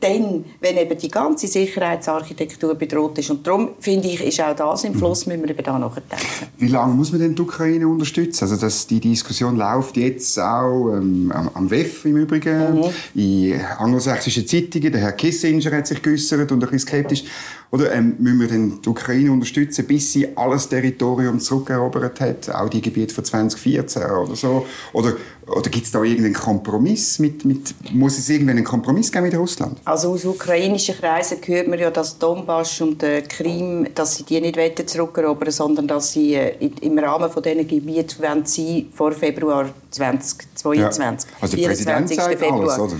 dann, 0.00 0.44
wenn 0.60 0.76
eben 0.76 0.98
die 0.98 1.10
ganze 1.10 1.46
Sicherheitsarchitektur 1.46 2.74
bedroht 2.74 3.18
ist. 3.18 3.30
Und 3.30 3.46
darum, 3.46 3.70
finde 3.80 4.08
ich, 4.08 4.20
ist 4.22 4.40
auch 4.40 4.54
das 4.54 4.84
im 4.84 4.94
Fluss, 4.94 5.26
mhm. 5.26 5.32
müssen 5.32 5.44
wir 5.44 5.54
über 5.54 5.62
da 5.62 5.78
nachdenken. 5.78 6.26
Wie 6.58 6.68
lange 6.68 6.94
muss 6.94 7.12
man 7.12 7.20
denn 7.20 7.34
die 7.34 7.42
Ukraine 7.42 7.86
unterstützen? 7.86 8.44
Also, 8.44 8.56
dass 8.56 8.86
die 8.86 9.00
Diskussion 9.00 9.56
läuft 9.56 9.96
jetzt 9.96 10.38
auch 10.38 10.92
ähm, 10.92 11.32
am 11.54 11.70
WEF 11.70 12.04
im 12.04 12.16
Übrigen, 12.16 12.80
mhm. 12.80 13.20
in 13.20 13.60
angelsächsischen 13.78 14.46
Zeitungen. 14.46 14.92
Der 14.92 15.00
Herr 15.00 15.12
Kissinger 15.12 15.70
hat 15.70 15.86
sich 15.86 16.02
geäußert 16.02 16.50
und 16.50 16.62
ein 16.62 16.70
bisschen 16.70 16.80
skeptisch. 16.80 17.24
Oder 17.70 17.92
ähm, 17.92 18.14
müssen 18.18 18.40
wir 18.40 18.48
denn 18.48 18.80
die 18.80 18.88
Ukraine 18.88 19.32
unterstützen, 19.32 19.86
bis 19.86 20.12
sie 20.12 20.36
alles 20.36 20.68
Territorium 20.68 21.40
zurückerobert 21.76 22.20
hat, 22.20 22.50
auch 22.50 22.68
die 22.68 22.80
Gebiete 22.80 23.14
von 23.14 23.24
2014 23.24 24.02
oder 24.02 24.36
so? 24.36 24.66
Oder, 24.92 25.14
oder 25.46 25.70
gibt 25.70 25.86
es 25.86 25.92
da 25.92 26.02
irgendeinen 26.02 26.34
Kompromiss? 26.34 27.18
Mit, 27.18 27.44
mit, 27.44 27.74
muss 27.92 28.18
es 28.18 28.28
irgendwann 28.28 28.56
einen 28.56 28.64
Kompromiss 28.64 29.12
geben 29.12 29.24
mit 29.24 29.36
Russland? 29.36 29.78
Also 29.84 30.12
aus 30.12 30.24
ukrainischen 30.24 30.96
Kreisen 30.96 31.38
hört 31.44 31.68
man 31.68 31.78
ja, 31.78 31.90
dass 31.90 32.18
Donbass 32.18 32.80
und 32.80 33.02
äh, 33.02 33.22
Krim, 33.22 33.88
dass 33.94 34.16
sie 34.16 34.24
die 34.24 34.40
nicht 34.40 34.88
zurückerobern 34.88 35.50
sondern 35.50 35.86
dass 35.86 36.12
sie 36.12 36.34
äh, 36.34 36.70
im 36.80 36.98
Rahmen 36.98 37.30
von 37.30 37.42
diesen 37.42 37.66
Gebieten 37.66 38.44
sie 38.44 38.88
vor 38.92 39.12
Februar 39.12 39.68
2022. 39.90 41.30
Ja. 41.30 41.36
Also 41.40 41.56
der 41.56 41.66
Präsident 41.66 42.08
sagt 42.08 42.38
Februar. 42.38 42.78
alles, 42.78 42.78
oder? 42.78 42.96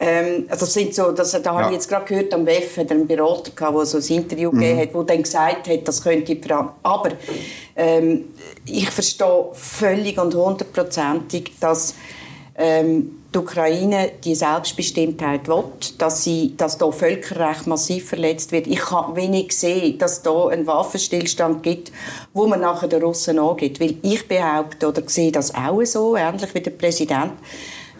Ähm, 0.00 0.46
also 0.48 0.64
sind 0.64 0.94
so, 0.94 1.10
das, 1.10 1.32
da 1.32 1.38
ja. 1.40 1.52
habe 1.52 1.66
ich 1.66 1.72
jetzt 1.72 1.88
gerade 1.88 2.04
gehört, 2.04 2.32
am 2.32 2.46
WEF 2.46 2.76
hat 2.76 2.90
einen 2.92 3.06
Berater 3.06 3.50
gehabt, 3.50 3.76
der 3.76 3.86
so 3.86 3.98
ein 3.98 4.16
Interview 4.16 4.52
mhm. 4.52 4.60
gegeben 4.60 4.80
hat, 4.80 4.94
der 4.94 5.02
dann 5.04 5.22
gesagt 5.22 5.68
hat, 5.68 5.88
das 5.88 6.02
könnte 6.02 6.32
ich 6.32 6.52
Aber 6.52 7.10
ähm, 7.74 8.26
ich 8.64 8.88
verstehe 8.90 9.48
völlig 9.52 10.18
und 10.18 10.34
hundertprozentig, 10.34 11.52
dass 11.58 11.94
ähm, 12.56 13.18
die 13.34 13.38
Ukraine 13.38 14.12
die 14.24 14.34
Selbstbestimmtheit 14.34 15.48
will, 15.48 15.64
dass, 15.98 16.24
sie, 16.24 16.54
dass 16.56 16.78
da 16.78 16.90
Völkerrecht 16.90 17.66
massiv 17.66 18.08
verletzt 18.08 18.52
wird. 18.52 18.66
Ich 18.66 18.80
kann 18.80 19.16
wenig 19.16 19.56
sehen, 19.56 19.98
dass 19.98 20.22
da 20.22 20.46
einen 20.46 20.66
Waffenstillstand 20.66 21.62
gibt, 21.62 21.92
wo 22.32 22.46
man 22.46 22.60
nachher 22.60 22.88
den 22.88 23.02
Russen 23.02 23.38
angeht. 23.38 23.80
Weil 23.80 23.96
ich 24.02 24.26
behaupte 24.26 24.88
oder 24.88 25.02
sehe 25.06 25.30
das 25.30 25.54
auch 25.54 25.84
so, 25.84 26.16
ähnlich 26.16 26.54
wie 26.54 26.60
der 26.60 26.70
Präsident, 26.70 27.32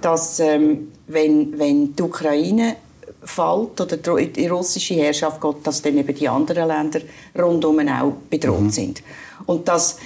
dass 0.01 0.41
ähm, 0.41 0.93
wenn, 1.07 1.59
wenn 1.59 1.95
die 1.95 2.03
Ukraine 2.03 2.77
fällt 3.23 3.81
oder 3.81 3.97
die 3.97 4.47
russische 4.47 4.95
Herrschaft 4.95 5.41
geht, 5.41 5.67
dass 5.67 5.83
dann 5.83 5.99
eben 5.99 6.15
die 6.15 6.29
anderen 6.29 6.69
Länder 6.69 7.01
rundum 7.39 7.87
auch 7.89 8.13
bedroht 8.31 8.61
mhm. 8.61 8.71
sind. 8.71 9.03
Und 9.47 9.69
dass 9.69 9.99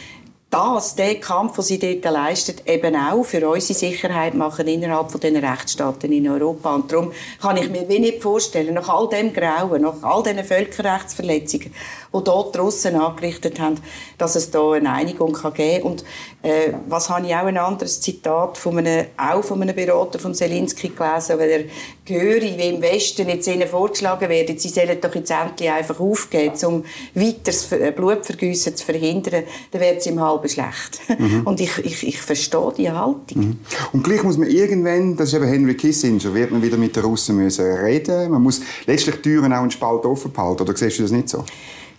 das, 0.52 0.96
der 0.96 1.14
Kampf, 1.14 1.54
den 1.54 1.64
sie 1.64 1.78
dort 1.78 2.04
leistet, 2.12 2.68
eben 2.68 2.94
auch 2.94 3.24
für 3.24 3.48
unsere 3.48 3.78
Sicherheit 3.78 4.34
machen 4.34 4.68
innerhalb 4.68 5.10
von 5.10 5.18
den 5.18 5.42
Rechtsstaaten 5.42 6.12
in 6.12 6.28
Europa. 6.28 6.74
Und 6.74 6.92
darum 6.92 7.10
kann 7.40 7.56
ich 7.56 7.70
mir 7.70 7.88
wenig 7.88 8.22
vorstellen, 8.22 8.74
nach 8.74 8.90
all 8.90 9.08
dem 9.08 9.32
Grauen, 9.32 9.80
nach 9.80 10.02
all 10.02 10.22
diesen 10.22 10.44
Völkerrechtsverletzungen, 10.44 11.72
die 12.14 12.24
dort 12.24 12.54
die 12.54 12.58
Russen 12.58 12.96
angerichtet 12.96 13.58
haben, 13.60 13.80
dass 14.18 14.36
es 14.36 14.50
da 14.50 14.72
eine 14.72 14.92
Einigung 14.92 15.32
kann 15.32 15.54
geben 15.54 15.82
kann. 15.82 15.90
Und 15.90 16.04
äh, 16.42 16.74
was 16.86 17.08
habe 17.08 17.26
ich 17.26 17.34
auch 17.34 17.46
ein 17.46 17.56
anderes 17.56 18.02
Zitat 18.02 18.58
von 18.58 18.76
einem, 18.76 19.06
auch 19.16 19.42
von 19.42 19.62
einem 19.62 19.74
Berater 19.74 20.18
von 20.18 20.34
Selinski 20.34 20.90
gelesen, 20.90 21.38
weil 21.38 21.50
er 21.50 21.64
gehöre, 22.04 22.42
wie 22.42 22.68
im 22.68 22.82
Westen 22.82 23.26
jetzt 23.26 23.48
ihnen 23.48 23.66
vorgeschlagen 23.66 24.28
wird, 24.28 24.60
sie 24.60 24.68
sollen 24.68 25.00
doch 25.00 25.14
jetzt 25.14 25.30
endlich 25.30 25.70
einfach 25.70 25.98
aufgeben, 25.98 26.54
um 26.66 26.84
weiteres 27.14 27.68
Blutvergüssen 27.96 28.76
zu 28.76 28.84
verhindern, 28.84 29.44
dann 29.70 29.80
wird 29.80 29.98
es 29.98 30.06
ihm 30.06 30.20
halb 30.20 30.41
schlecht. 30.48 31.00
Mhm. 31.18 31.42
Und 31.44 31.60
ich, 31.60 31.78
ich, 31.78 32.06
ich 32.06 32.20
verstehe 32.20 32.72
die 32.76 32.90
Haltung. 32.90 33.22
Mhm. 33.34 33.58
Und 33.92 34.04
gleich 34.04 34.22
muss 34.22 34.38
man 34.38 34.48
irgendwann, 34.48 35.16
das 35.16 35.28
ist 35.28 35.34
eben 35.34 35.46
Henry 35.46 35.74
Kissinger, 35.74 36.34
wird 36.34 36.50
man 36.50 36.62
wieder 36.62 36.76
mit 36.76 36.96
den 36.96 37.04
Russen 37.04 37.36
müssen 37.36 37.64
reden. 37.64 38.30
Man 38.30 38.42
muss 38.42 38.60
letztlich 38.86 39.16
die 39.16 39.22
Türen 39.22 39.52
auch 39.52 39.60
einen 39.60 39.70
Spalt 39.70 40.04
offen 40.04 40.32
behalten, 40.32 40.62
oder 40.62 40.76
siehst 40.76 40.98
du 40.98 41.02
das 41.02 41.12
nicht 41.12 41.28
so? 41.28 41.44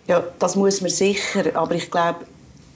Ja, 0.06 0.22
das 0.38 0.56
muss 0.56 0.80
man 0.80 0.90
sicher, 0.90 1.44
aber 1.54 1.74
ich 1.74 1.90
glaube, 1.90 2.20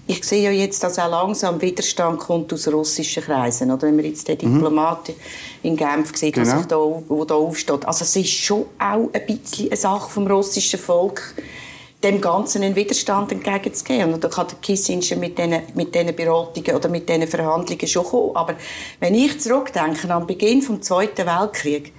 ich 0.08 0.24
sehe 0.24 0.42
ja 0.42 0.50
jetzt, 0.50 0.82
dass 0.82 0.98
auch 0.98 1.10
langsam 1.10 1.60
Widerstand 1.60 2.18
kommt 2.18 2.50
aus 2.52 2.66
russischen 2.66 3.22
Kreisen. 3.22 3.70
Oder 3.70 3.82
wenn 3.82 3.96
man 3.96 4.06
jetzt 4.06 4.26
den 4.26 4.38
mhm. 4.40 4.54
Diplomaten 4.54 5.14
in 5.62 5.76
Genf 5.76 6.16
sieht, 6.16 6.34
genau. 6.34 6.56
sich 6.56 6.66
da, 6.66 6.76
wo 6.76 7.24
da 7.26 7.34
aufsteht. 7.34 7.84
Also 7.84 8.04
es 8.04 8.16
ist 8.16 8.30
schon 8.30 8.64
auch 8.78 9.10
ein 9.12 9.26
bisschen 9.26 9.66
eine 9.66 9.76
Sache 9.76 10.10
vom 10.10 10.26
russischen 10.26 10.80
Volk, 10.80 11.34
dem 12.02 12.20
Ganzen 12.20 12.62
einen 12.62 12.76
Widerstand 12.76 13.32
entgegenzugeben. 13.32 14.14
Und 14.14 14.22
da 14.22 14.28
kann 14.28 14.46
der 14.48 14.58
Kissinger 14.58 15.16
mit 15.16 15.36
diesen, 15.36 15.62
mit 15.74 15.94
diesen 15.94 16.14
Beratungen 16.14 16.76
oder 16.76 16.88
mit 16.88 17.08
diesen 17.08 17.26
Verhandlungen 17.26 17.86
schon 17.86 18.04
kommen. 18.04 18.36
Aber 18.36 18.54
wenn 19.00 19.14
ich 19.14 19.40
zurückdenke 19.40 20.06
den 20.06 20.26
Beginn 20.26 20.60
des 20.60 20.80
Zweiten 20.82 21.26
Weltkriegs, 21.26 21.90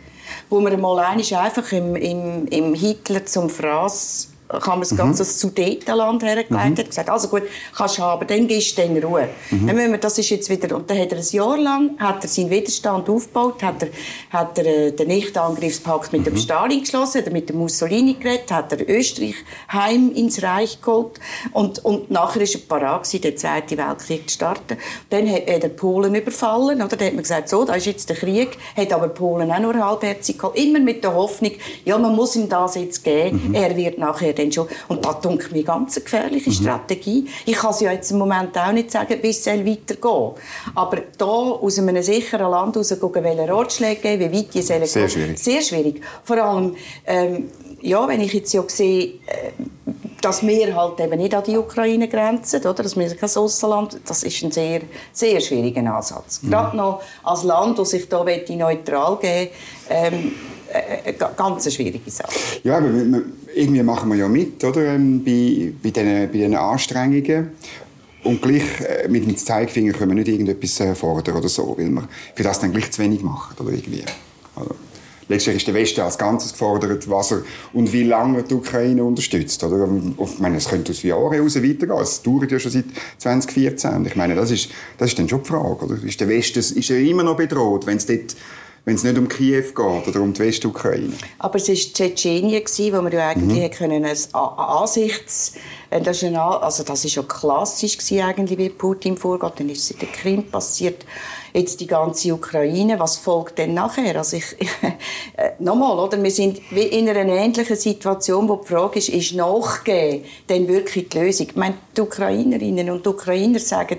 wo 0.50 0.60
man 0.62 0.80
mal 0.80 1.00
einfach 1.00 1.72
im, 1.72 1.96
im, 1.96 2.48
im 2.48 2.74
Hitler 2.74 3.26
zum 3.26 3.50
Fraß 3.50 4.30
kann 4.50 4.80
man 4.80 4.80
das 4.80 4.98
ganze 4.98 5.24
mhm. 5.24 5.28
Sudetenland 5.28 6.24
hergelegt, 6.24 6.52
mhm. 6.52 6.78
hat 6.78 6.88
gesagt, 6.88 7.10
also 7.10 7.28
gut, 7.28 7.44
kannst 7.76 8.00
du 8.00 8.02
haben, 8.02 8.26
dann 8.26 8.48
gehst 8.48 8.78
du 8.78 8.82
in 8.82 8.98
Ruhe. 9.04 9.30
Mhm. 9.52 9.68
Dann 9.68 9.76
müssen 9.76 9.92
wir, 9.92 10.00
das 10.00 10.18
ist 10.18 10.30
jetzt 10.32 10.50
wieder, 10.50 10.76
und 10.76 10.90
dann 10.90 10.98
hat 10.98 11.12
er 11.12 11.20
ein 11.20 11.26
Jahr 11.30 11.58
lang, 11.58 11.92
hat 12.00 12.24
er 12.24 12.30
seinen 12.30 12.50
Widerstand 12.50 13.08
aufgebaut, 13.10 13.62
hat 13.62 13.84
er, 13.84 13.90
hat 14.32 14.58
er 14.58 14.66
äh, 14.66 14.92
den 14.92 15.08
Nichtangriffspakt 15.08 16.14
mit 16.14 16.22
mhm. 16.22 16.26
dem 16.26 16.38
Stalin 16.38 16.80
geschlossen, 16.80 17.20
hat 17.20 17.28
er 17.28 17.34
mit 17.34 17.50
dem 17.50 17.58
Mussolini 17.58 18.16
geredet, 18.16 18.52
hat 18.52 18.72
er 18.72 18.90
Österreich 18.90 19.36
heim 19.72 20.12
ins 20.16 20.42
Reich 20.42 20.82
geholt 20.82 21.20
und, 21.54 21.86
und 21.86 22.10
nachher 22.10 22.42
ist 22.42 22.56
er 22.56 22.62
parat 22.62 23.04
gewesen, 23.04 23.22
den 23.22 23.38
Zweiten 23.38 23.78
Weltkrieg 23.78 24.28
zu 24.30 24.34
starten. 24.34 24.78
Dann 25.12 25.30
hat 25.30 25.48
er 25.48 25.70
Polen 25.70 26.16
überfallen, 26.16 26.82
oder? 26.82 26.98
Dann 26.98 27.08
hat 27.08 27.14
man 27.14 27.22
gesagt, 27.22 27.50
so, 27.50 27.66
da 27.66 27.76
ist 27.76 27.86
jetzt 27.86 28.10
der 28.10 28.16
Krieg, 28.16 28.58
hat 28.76 28.92
aber 28.94 29.10
Polen 29.10 29.52
auch 29.52 29.60
nur 29.60 29.76
halbherzig 29.76 30.40
geholt, 30.40 30.58
immer 30.58 30.80
mit 30.80 31.04
der 31.04 31.14
Hoffnung, 31.14 31.52
ja, 31.86 32.00
man 32.00 32.16
muss 32.16 32.36
ihm 32.36 32.50
das 32.50 32.74
jetzt 32.74 33.04
geben, 33.04 33.50
mhm. 33.50 33.54
er 33.54 33.78
wird 33.78 34.00
nachher 34.00 34.39
dann 34.40 34.52
schon, 34.52 34.68
und 34.88 35.06
das 35.06 35.22
denke 35.22 35.54
mir 35.54 35.64
ganz 35.64 35.96
eine 35.96 36.04
gefährliche 36.04 36.50
mhm. 36.50 36.54
Strategie. 36.54 37.28
Ich 37.46 37.56
kann 37.56 37.72
es 37.72 37.80
ja 37.82 37.92
jetzt 37.92 38.12
im 38.12 38.18
Moment 38.18 38.58
auch 38.58 38.72
nicht 38.72 38.92
sagen, 38.92 39.18
wie 39.22 39.30
es 39.30 39.46
weitergehen 39.46 40.32
Aber 40.76 40.98
da 41.18 41.26
aus 41.26 41.78
einem 41.80 42.02
sicheren 42.02 42.52
Land 42.52 42.78
raus 42.78 42.92
welche 43.00 43.50
Ratschläge 43.50 44.02
geben, 44.02 44.32
wie 44.32 44.38
weit 44.40 44.54
die 44.54 44.62
sollen 44.62 44.86
Sehr 44.86 45.10
schwierig. 45.10 45.40
Sehr 45.40 45.62
schwierig. 45.62 46.02
Vor 46.24 46.38
allem, 46.38 46.76
ähm, 47.06 47.50
ja, 47.82 48.08
wenn 48.08 48.22
ich 48.22 48.34
jetzt 48.34 48.54
ja 48.54 48.64
sehe, 48.68 49.06
äh, 49.28 49.52
dass 50.22 50.46
wir 50.46 50.76
halt 50.76 51.00
eben 51.00 51.18
nicht 51.18 51.34
an 51.34 51.44
die 51.44 51.58
Ukraine 51.58 52.08
grenzen, 52.08 52.60
oder? 52.62 52.84
dass 52.84 52.98
wir 52.98 53.16
kein 53.16 53.30
Aussenland, 53.30 54.00
das 54.06 54.24
ist 54.24 54.44
ein 54.44 54.52
sehr, 54.52 54.82
sehr 55.14 55.40
schwieriger 55.40 55.96
Ansatz. 55.96 56.42
Mhm. 56.42 56.50
Gerade 56.50 56.78
noch 56.78 57.02
als 57.24 57.44
Land, 57.44 57.80
das 57.80 57.92
sich 57.92 58.10
da 58.10 58.26
neutral 58.50 59.18
geben 59.18 59.52
ähm, 59.90 60.34
äh, 60.74 61.10
äh 61.10 61.14
ganz 61.14 61.66
eine 61.66 61.72
schwierige 61.72 62.10
Sache. 62.12 62.32
Ja, 62.64 62.78
aber 62.78 62.90
irgendwie 63.56 63.84
machen 63.84 64.10
wir 64.10 64.18
ja 64.18 64.28
mit, 64.28 64.64
oder? 64.64 64.96
Ähm, 64.96 65.24
bei, 65.24 65.74
bei, 65.82 65.90
diesen, 65.92 66.28
bei 66.28 66.38
diesen 66.38 66.56
Anstrengungen. 66.56 67.50
Und 68.24 68.42
gleich 68.42 68.64
äh, 68.82 69.08
mit 69.08 69.26
dem 69.26 69.36
Zeigefinger 69.38 69.94
können 69.94 70.12
wir 70.12 70.16
nicht 70.16 70.28
irgendetwas 70.28 70.98
fordern 70.98 71.38
oder 71.38 71.50
so, 71.50 71.76
weil 71.78 71.90
wir 71.90 72.08
für 72.36 72.44
das 72.44 72.60
dann 72.60 72.72
gleich 72.72 72.92
zu 72.92 73.02
wenig 73.02 73.22
machen, 73.22 73.56
oder 73.60 73.72
irgendwie. 73.72 74.04
Also 74.56 74.76
letztlich 75.30 75.58
ist 75.58 75.68
der 75.68 75.74
Westen 75.74 76.02
als 76.02 76.18
Ganzes 76.18 76.52
gefordert, 76.52 77.10
was 77.10 77.32
er 77.32 77.44
und 77.72 77.94
wie 77.94 78.04
lange 78.04 78.44
die 78.44 78.56
Ukraine 78.56 79.04
unterstützt. 79.04 79.64
Oder? 79.64 79.88
Ich 80.20 80.40
meine, 80.40 80.58
es 80.58 80.68
könnte 80.68 80.92
aus 80.92 81.02
Jahren 81.04 81.32
heraus 81.32 81.56
weitergehen. 81.56 82.02
Es 82.02 82.22
dauert 82.22 82.52
ja 82.52 82.60
schon 82.60 82.72
seit 82.72 82.86
2014. 83.20 84.06
Ich 84.06 84.16
meine, 84.16 84.36
das 84.36 84.52
ist, 84.52 84.70
das 84.98 85.10
ist 85.10 85.20
dann 85.20 85.30
schon 85.30 85.44
die 85.44 85.50
Frage. 85.50 85.86
Oder? 85.86 86.04
Ist 86.04 86.20
der 86.20 86.28
Westen 86.28 86.60
ist 86.60 86.90
er 86.90 87.00
immer 87.00 87.24
noch 87.24 87.38
bedroht, 87.38 87.86
wenn 87.86 87.98
es 87.98 88.06
dort 88.06 88.36
wenn 88.86 88.96
es 88.96 89.04
nicht 89.04 89.18
um 89.18 89.28
Kiew 89.28 89.62
geht 89.62 90.08
oder 90.08 90.22
um 90.22 90.34
die 90.34 90.40
Westukraine. 90.40 91.14
Aber 91.38 91.56
es 91.58 91.68
war 91.68 91.76
Tschetschenien, 91.76 92.64
wo 92.64 93.04
wir 93.04 93.14
ja 93.14 93.30
eigentlich 93.30 93.72
mhm. 93.72 93.72
können 93.72 94.06
ein 94.06 94.18
Ansichts... 94.34 95.54
Äh, 95.90 96.02
das 96.02 96.24
ist, 96.24 96.36
also 96.36 96.84
das 96.84 97.06
ist 97.06 97.16
ja 97.16 97.24
klassisch 97.24 97.98
gewesen, 97.98 98.22
eigentlich, 98.22 98.58
wie 98.58 98.70
Putin 98.70 99.18
vorgeht. 99.18 99.54
Dann 99.58 99.70
ist 99.70 99.84
es 99.84 99.92
in 99.92 100.00
der 100.00 100.10
Krim 100.10 100.44
passiert. 100.44 101.06
Jetzt 101.54 101.80
die 101.80 101.88
ganze 101.88 102.34
Ukraine. 102.34 103.00
Was 103.00 103.18
folgt 103.18 103.58
denn 103.58 103.74
nachher? 103.74 104.16
Also 104.16 104.38
ich, 104.38 104.56
äh, 105.38 105.52
nochmal, 105.60 105.98
oder? 105.98 106.22
Wir 106.22 106.32
sind 106.32 106.60
in 106.72 107.10
einer 107.10 107.34
ähnlichen 107.34 107.76
Situation, 107.76 108.48
wo 108.48 108.58
die 108.58 108.68
Frage 108.68 109.00
ist, 109.00 109.10
ist 109.10 109.34
Nachgehen 109.34 110.24
denn 110.48 110.68
wirklich 110.68 111.10
die 111.10 111.18
Lösung? 111.18 111.48
Ich 111.50 111.56
meine, 111.56 111.76
die 111.96 112.02
Ukrainerinnen 112.02 112.90
und 112.92 113.06
die 113.06 113.10
Ukrainer 113.10 113.60
sagen, 113.60 113.98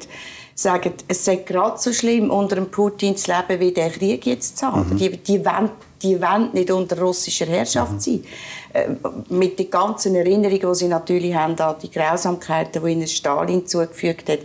sagen, 0.63 0.93
es 1.09 1.25
sei 1.25 1.37
gerade 1.37 1.79
so 1.79 1.93
schlimm, 1.93 2.31
unter 2.31 2.57
dem 2.57 2.71
Putin 2.71 3.17
zu 3.17 3.33
leben, 3.33 3.61
wie 3.61 3.73
der 3.73 3.91
Krieg 3.91 4.27
jetzt 4.27 4.63
haben. 4.63 4.91
Mhm. 4.91 4.97
Die, 4.97 5.17
die 5.17 5.45
wollen 5.45 5.71
die 6.03 6.21
wollen 6.21 6.51
nicht 6.53 6.71
unter 6.71 6.99
russischer 6.99 7.47
Herrschaft 7.47 7.93
mhm. 7.93 8.01
sein. 8.01 8.25
Äh, 8.73 8.89
mit 9.29 9.59
den 9.59 9.71
ganzen 9.71 10.15
Erinnerungen, 10.15 10.61
die 10.61 10.75
sie 10.75 10.89
natürlich 10.89 11.35
haben 11.35 11.59
an 11.59 11.77
die 11.83 11.91
Grausamkeiten, 11.91 12.83
die 12.83 12.93
ihnen 12.93 13.07
Stalin 13.07 13.67
zugefügt 13.67 14.29
hat, 14.29 14.41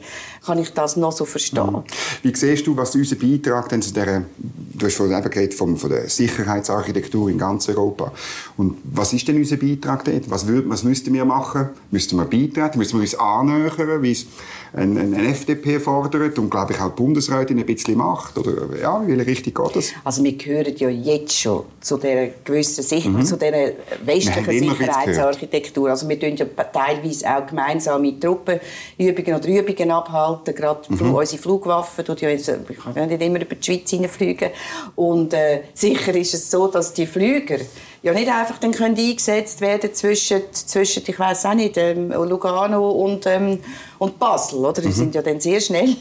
kann 0.46 0.60
ich 0.60 0.74
das 0.74 0.96
noch 0.96 1.12
so 1.12 1.25
verstehen. 1.25 1.72
Mhm. 1.72 1.84
Wie 2.24 2.36
siehst 2.36 2.68
du, 2.68 2.75
was 2.78 2.96
unser 2.96 3.16
Beitrag 3.16 3.70
denn 3.70 3.82
zu 3.82 3.94
der, 3.94 4.24
du 4.38 4.86
hast 4.86 4.96
vorhin 4.96 5.22
geredet 5.24 5.54
von, 5.54 5.78
von 5.78 5.90
der 5.90 6.10
Sicherheitsarchitektur 6.10 7.30
in 7.30 7.38
ganz 7.38 7.68
Europa. 7.70 8.12
Und 8.58 8.78
was 8.84 9.14
ist 9.14 9.28
denn 9.28 9.38
unser 9.38 9.58
Beitrag 9.58 10.06
dort? 10.06 10.30
Was, 10.30 10.48
würd, 10.48 10.70
was 10.70 10.84
müssten 10.84 11.14
wir 11.14 11.25
machen? 11.25 11.70
Müssten 11.92 12.18
wir 12.18 12.25
beitreten? 12.25 12.78
Müssten 12.78 12.98
wir 12.98 13.02
uns 13.02 13.16
annähern, 13.16 14.02
wie 14.02 14.12
es 14.12 14.25
ein, 14.74 14.98
ein, 14.98 15.14
ein 15.14 15.25
FDP 15.25 15.80
fordert 15.80 16.38
und, 16.38 16.50
glaube 16.50 16.74
ich, 16.74 16.82
auch 16.82 16.90
die 16.90 16.96
Bundesrätin 16.96 17.58
ein 17.58 17.66
bisschen 17.66 17.98
macht? 17.98 18.38
Oder, 18.38 18.78
ja, 18.80 19.02
in 19.02 19.10
welche 19.10 19.28
Richtung 19.28 19.54
geht 19.54 19.75
das? 19.75 19.92
Also 20.04 20.24
wir 20.24 20.34
gehören 20.34 20.75
ja 20.75 20.90
jetzt 20.90 21.34
schon 21.34 21.64
zu 21.80 21.98
dieser 21.98 22.28
gewissen 22.44 22.84
Sicher 22.84 23.10
mhm. 23.10 23.25
zu 23.25 23.38
dieser 23.38 23.72
westlichen 24.06 24.60
Sicherheitsarchitektur. 24.60 25.90
Also 25.90 26.08
wir 26.10 26.20
tun 26.20 26.36
ja 26.36 26.46
teilweise 26.46 27.25
auch 27.30 27.48
gemeinsame 27.48 28.20
Truppenübungen 28.20 29.40
oder 29.40 29.48
Übungen 29.48 29.92
abhalten. 29.92 30.35
Gerade 30.44 30.82
mhm. 30.89 31.13
unsere 31.13 31.42
Flugwaffen, 31.42 32.04
die 32.06 32.24
ja 32.24 32.30
jetzt, 32.30 32.50
ich 32.50 32.77
kann 32.77 33.08
nicht 33.08 33.22
immer 33.22 33.42
über 33.42 33.56
die 33.56 33.63
Schweiz 33.63 33.89
hineinfliegen. 33.89 34.50
Und 34.96 35.34
äh, 35.34 35.62
sicher 35.74 36.15
ist 36.15 36.34
es 36.34 36.51
so, 36.51 36.68
dass 36.68 36.94
die 36.94 37.06
Flüger 37.06 37.58
ja 38.01 38.13
nicht 38.13 38.30
einfach 38.30 38.60
dann 38.60 38.72
können 38.72 38.98
eingesetzt 38.98 39.62
werden 39.62 39.94
zwischen, 39.94 40.42
zwischen 40.51 41.04
ich 41.06 41.20
weiß 41.20 41.46
auch 41.46 41.54
nicht, 41.54 41.77
ähm, 41.77 42.12
Lugano 42.12 42.92
und, 42.92 43.25
ähm, 43.25 43.60
und 43.98 44.20
Basel, 44.20 44.60
oder? 44.60 44.82
Die 44.82 44.89
mhm. 44.89 44.94
sind 44.94 45.15
ja 45.15 45.22
dann 45.22 45.39
sehr 45.39 45.60
schnell. 45.60 45.96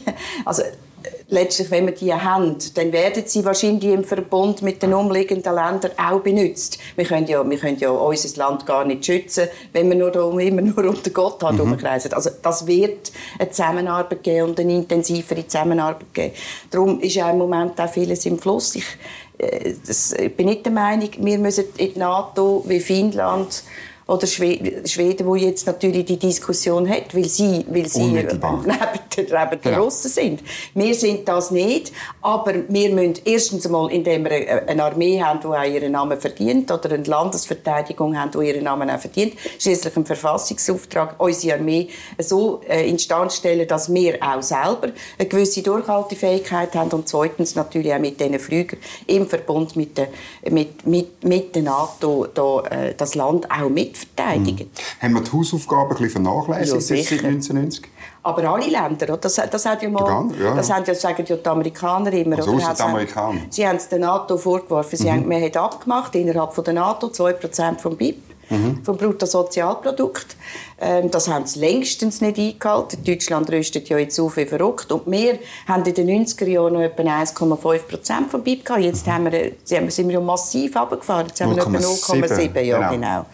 Also 0.45 0.63
letztlich, 1.27 1.71
wenn 1.71 1.85
wir 1.87 1.93
die 1.93 2.13
haben, 2.13 2.57
dann 2.75 2.91
werden 2.91 3.23
sie 3.25 3.43
wahrscheinlich 3.43 3.91
im 3.91 4.03
Verbund 4.03 4.61
mit 4.61 4.81
den 4.81 4.93
umliegenden 4.93 5.55
Ländern 5.55 5.91
auch 5.97 6.19
benutzt. 6.19 6.77
Wir 6.95 7.05
können 7.05 7.27
ja, 7.27 7.47
wir 7.47 7.57
können 7.57 7.77
ja 7.79 7.89
unser 7.89 8.37
Land 8.37 8.65
gar 8.65 8.85
nicht 8.85 9.05
schützen, 9.05 9.47
wenn 9.73 9.89
wir 9.89 9.95
nur 9.95 10.11
da, 10.11 10.29
immer 10.39 10.61
nur 10.61 10.85
um 10.85 11.01
den 11.01 11.13
Gotthard 11.13 11.53
mhm. 11.53 11.57
herumkreisen. 11.57 12.13
Also 12.13 12.29
das 12.41 12.67
wird 12.67 13.11
eine 13.39 13.49
Zusammenarbeit 13.49 14.23
geben 14.23 14.49
und 14.49 14.59
eine 14.59 14.75
intensivere 14.75 15.47
Zusammenarbeit 15.47 16.13
geben. 16.13 16.33
Darum 16.69 16.99
ist 16.99 17.15
ja 17.15 17.29
im 17.29 17.37
Moment 17.37 17.79
auch 17.79 17.89
vieles 17.89 18.25
im 18.25 18.37
Fluss. 18.37 18.75
Ich, 18.75 18.85
äh, 19.37 19.73
das, 19.85 20.13
ich 20.13 20.35
bin 20.35 20.47
nicht 20.47 20.65
der 20.65 20.73
Meinung, 20.73 21.09
wir 21.17 21.39
müssen 21.39 21.65
in 21.77 21.93
die 21.93 21.99
NATO 21.99 22.63
wie 22.67 22.79
Finnland 22.79 23.63
oder 24.07 24.27
Schweden, 24.27 24.85
Schweden, 24.87 25.25
wo 25.25 25.35
jetzt 25.35 25.65
natürlich 25.65 26.05
die 26.05 26.17
Diskussion 26.17 26.87
hat, 26.87 27.15
weil 27.15 27.25
sie, 27.25 27.65
weil 27.67 27.87
sie 27.87 28.03
neben, 28.05 28.39
neben 28.39 28.69
der 29.15 29.47
genau. 29.61 29.83
Russen 29.83 30.11
sind. 30.11 30.43
Wir 30.75 30.93
sind 30.93 31.27
das 31.27 31.49
nicht, 31.49 31.91
aber 32.21 32.53
wir 32.67 32.93
müssen 32.93 33.15
erstens 33.25 33.65
einmal, 33.65 33.91
indem 33.91 34.25
wir 34.25 34.67
eine 34.67 34.83
Armee 34.83 35.21
haben, 35.21 35.39
die 35.39 35.47
auch 35.47 35.63
ihren 35.63 35.93
Namen 35.93 36.19
verdient, 36.19 36.71
oder 36.71 36.91
eine 36.91 37.03
Landesverteidigung 37.03 38.17
haben, 38.19 38.29
die 38.31 38.47
ihren 38.47 38.65
Namen 38.65 38.91
auch 38.91 38.99
verdient, 38.99 39.33
schließlich 39.57 39.95
einen 39.95 40.05
Verfassungsauftrag, 40.05 41.15
unsere 41.17 41.57
Armee 41.57 41.89
so 42.19 42.61
äh, 42.67 42.87
instand 42.87 43.33
stellen, 43.33 43.67
dass 43.67 43.91
wir 43.91 44.19
auch 44.21 44.43
selber 44.43 44.89
eine 45.17 45.27
gewisse 45.27 45.63
Durchhaltefähigkeit 45.63 46.75
haben 46.75 46.91
und 46.91 47.07
zweitens 47.07 47.55
natürlich 47.55 47.91
auch 47.91 47.99
mit 47.99 48.19
diesen 48.19 48.37
Flügern 48.37 48.79
im 49.07 49.27
Verbund 49.27 49.75
mit 49.75 49.97
der, 49.97 50.09
mit, 50.51 50.85
mit, 50.85 51.23
mit 51.23 51.55
der 51.55 51.63
NATO 51.63 52.27
da, 52.31 52.59
äh, 52.69 52.93
das 52.95 53.15
Land 53.15 53.49
auch 53.49 53.69
mit 53.69 53.94
verteidigen. 53.95 54.67
Mhm. 54.67 55.03
Haben 55.03 55.13
wir 55.13 55.21
die 55.21 55.31
Hausaufgaben 55.31 55.83
ein 55.83 55.89
bisschen 55.89 56.23
vernachlässigt 56.23 56.89
ja, 56.89 57.03
seit 57.03 57.23
1990? 57.23 57.87
Aber 58.23 58.43
alle 58.43 58.67
Länder, 58.67 59.17
das, 59.17 59.35
das, 59.35 59.65
hat 59.65 59.83
ja 59.83 59.89
mal, 59.89 60.29
ja. 60.39 60.55
das 60.55 60.71
haben 60.71 60.83
ja, 60.85 60.95
sagen 60.95 61.23
ja 61.27 61.35
die 61.35 61.47
Amerikaner 61.47 62.11
immer. 62.13 62.37
Also 62.37 62.53
oder? 62.53 62.73
die 62.73 62.81
Amerikaner. 62.81 63.41
Sie 63.49 63.67
haben 63.67 63.75
es 63.75 63.87
der 63.87 63.99
NATO 63.99 64.37
vorgeworfen. 64.37 64.97
Sie 64.97 65.05
mhm. 65.05 65.13
haben, 65.13 65.27
man 65.27 65.43
hat 65.43 65.57
abgemacht 65.57 66.15
innerhalb 66.15 66.53
von 66.53 66.63
der 66.63 66.73
NATO 66.73 67.07
2% 67.07 67.79
vom 67.79 67.95
BIP 67.95 68.17
mhm. 68.49 68.83
vom 68.83 68.97
Bruttosozialprodukt. 68.97 70.35
Ähm, 70.79 71.09
das 71.11 71.27
haben 71.27 71.45
sie 71.45 71.59
längstens 71.59 72.21
nicht 72.21 72.37
eingehalten. 72.37 73.03
Deutschland 73.03 73.51
rüstet 73.51 73.89
ja 73.89 73.97
jetzt 73.97 74.19
auf 74.19 74.37
wie 74.37 74.45
verrückt. 74.45 74.91
Und 74.91 75.09
wir 75.09 75.39
haben 75.67 75.85
in 75.85 75.93
den 75.93 76.25
90er 76.25 76.47
Jahren 76.47 76.73
noch 76.73 76.81
etwa 76.81 77.03
1,5 77.03 77.79
Prozent 77.79 78.31
vom 78.31 78.43
BIP 78.43 78.65
gehabt. 78.65 78.83
Jetzt 78.83 79.07
haben 79.07 79.31
wir, 79.31 79.51
sind 79.63 80.07
wir 80.07 80.15
ja 80.15 80.19
massiv 80.19 80.75
runtergefahren. 80.75 81.27
Jetzt 81.27 81.41
haben 81.41 81.55
wir 81.55 81.61
etwa 81.61 81.77
0,7. 81.77 82.59
Ja, 82.61 82.89
genau. 82.89 82.91
genau. 82.91 83.25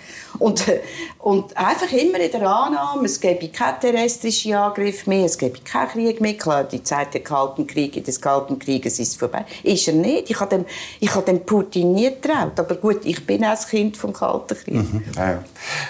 Und, 0.42 0.68
äh, 0.68 0.80
und 1.20 1.56
einfach 1.56 1.92
immer 1.92 2.20
in 2.20 2.32
der 2.32 2.42
Annahme, 2.42 3.06
es 3.06 3.20
gebe 3.20 3.50
keinen 3.50 3.80
terrestrischen 3.80 4.56
Angriff 4.56 5.06
mehr, 5.06 5.26
es 5.26 5.38
gebe 5.38 5.60
keinen 5.60 5.90
Krieg 5.90 6.20
mehr. 6.20 6.34
Klar, 6.34 6.64
die 6.64 6.82
Zeit 6.84 7.14
der 7.14 7.22
Kalten 7.22 7.68
Kriege, 7.68 8.02
des 8.02 8.20
Kalten 8.20 8.58
Krieges 8.58 8.98
ist 8.98 9.20
vorbei. 9.20 9.46
Ist 9.62 9.88
er 9.88 9.94
nicht. 9.94 10.32
Ich 10.32 10.40
habe 10.40 10.58
dem, 10.58 10.66
ich 11.00 11.14
habe 11.14 11.26
dem 11.28 11.46
Putin 11.46 11.94
nie 11.94 12.10
getraut. 12.10 12.60
Aber 12.60 12.74
gut, 12.74 13.02
ich 13.06 13.24
bin 13.24 13.46
auch 13.46 13.50
ein 13.50 13.68
Kind 13.70 13.98
vom 13.98 14.14
Kalten 14.14 14.58
Krieg. 14.58 14.74
Mhm. 14.74 15.04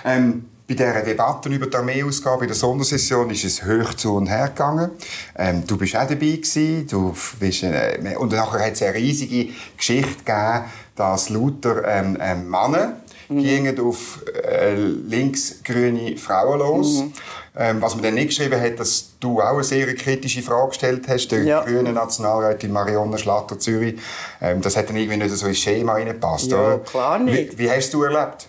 Ähm, 0.03 0.45
bei 0.67 0.73
dieser 0.73 1.01
Debatte 1.01 1.47
über 1.47 1.67
die 1.67 1.77
Armeeausgabe 1.77 2.43
in 2.43 2.49
der 2.49 2.57
Sondersession 2.57 3.29
ist 3.29 3.45
es 3.45 3.63
hoch 3.65 3.93
zu 3.93 4.15
und 4.15 4.27
her 4.27 4.49
gegangen. 4.49 4.91
Ähm, 5.37 5.65
du 5.65 5.77
bist 5.77 5.95
auch 5.95 6.07
dabei 6.07 6.15
gewesen. 6.15 6.87
Du 6.87 7.15
bist, 7.39 7.63
äh, 7.63 8.15
und 8.17 8.33
nachher 8.33 8.65
hat 8.65 8.73
es 8.73 8.81
eine 8.81 8.95
riesige 8.95 9.53
Geschichte 9.77 10.25
gegeben, 10.25 10.65
dass 10.97 11.29
lauter 11.29 11.85
ähm, 11.87 12.17
ähm, 12.19 12.49
Männer 12.49 12.97
mhm. 13.31 13.43
gingen 13.43 13.79
auf 13.79 14.23
äh, 14.43 14.75
linksgrüne 14.75 16.17
Frauen 16.17 16.59
los. 16.59 17.01
Mhm. 17.01 17.13
Ähm, 17.53 17.81
was 17.81 17.95
man 17.95 18.03
dann 18.03 18.13
nicht 18.13 18.29
geschrieben 18.29 18.59
hat, 18.61 18.79
dass 18.79 19.09
du 19.19 19.41
auch 19.41 19.55
eine 19.55 19.63
sehr 19.65 19.93
kritische 19.93 20.41
Frage 20.41 20.69
gestellt 20.69 21.05
hast, 21.09 21.27
der 21.29 21.43
ja. 21.43 21.63
grüne 21.63 21.91
Nationalrätin 21.91 22.71
Marionna 22.71 23.17
Schlatter-Zürich. 23.17 23.99
Ähm, 24.41 24.61
das 24.61 24.77
hat 24.77 24.87
dann 24.87 24.95
irgendwie 24.95 25.17
nicht 25.17 25.35
so 25.35 25.47
ins 25.47 25.57
Schema 25.57 25.93
reingepasst, 25.93 26.51
ja, 26.51 26.57
oder? 26.57 26.77
klar 26.79 27.19
nicht. 27.19 27.57
Wie, 27.57 27.65
wie 27.65 27.71
hast 27.71 27.93
du 27.93 28.03
erlebt? 28.03 28.47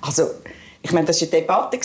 Also, 0.00 0.30
ich 0.88 0.94
meine, 0.94 1.06
das 1.06 1.20
war 1.20 1.28
eine 1.28 1.40
Debatte, 1.42 1.78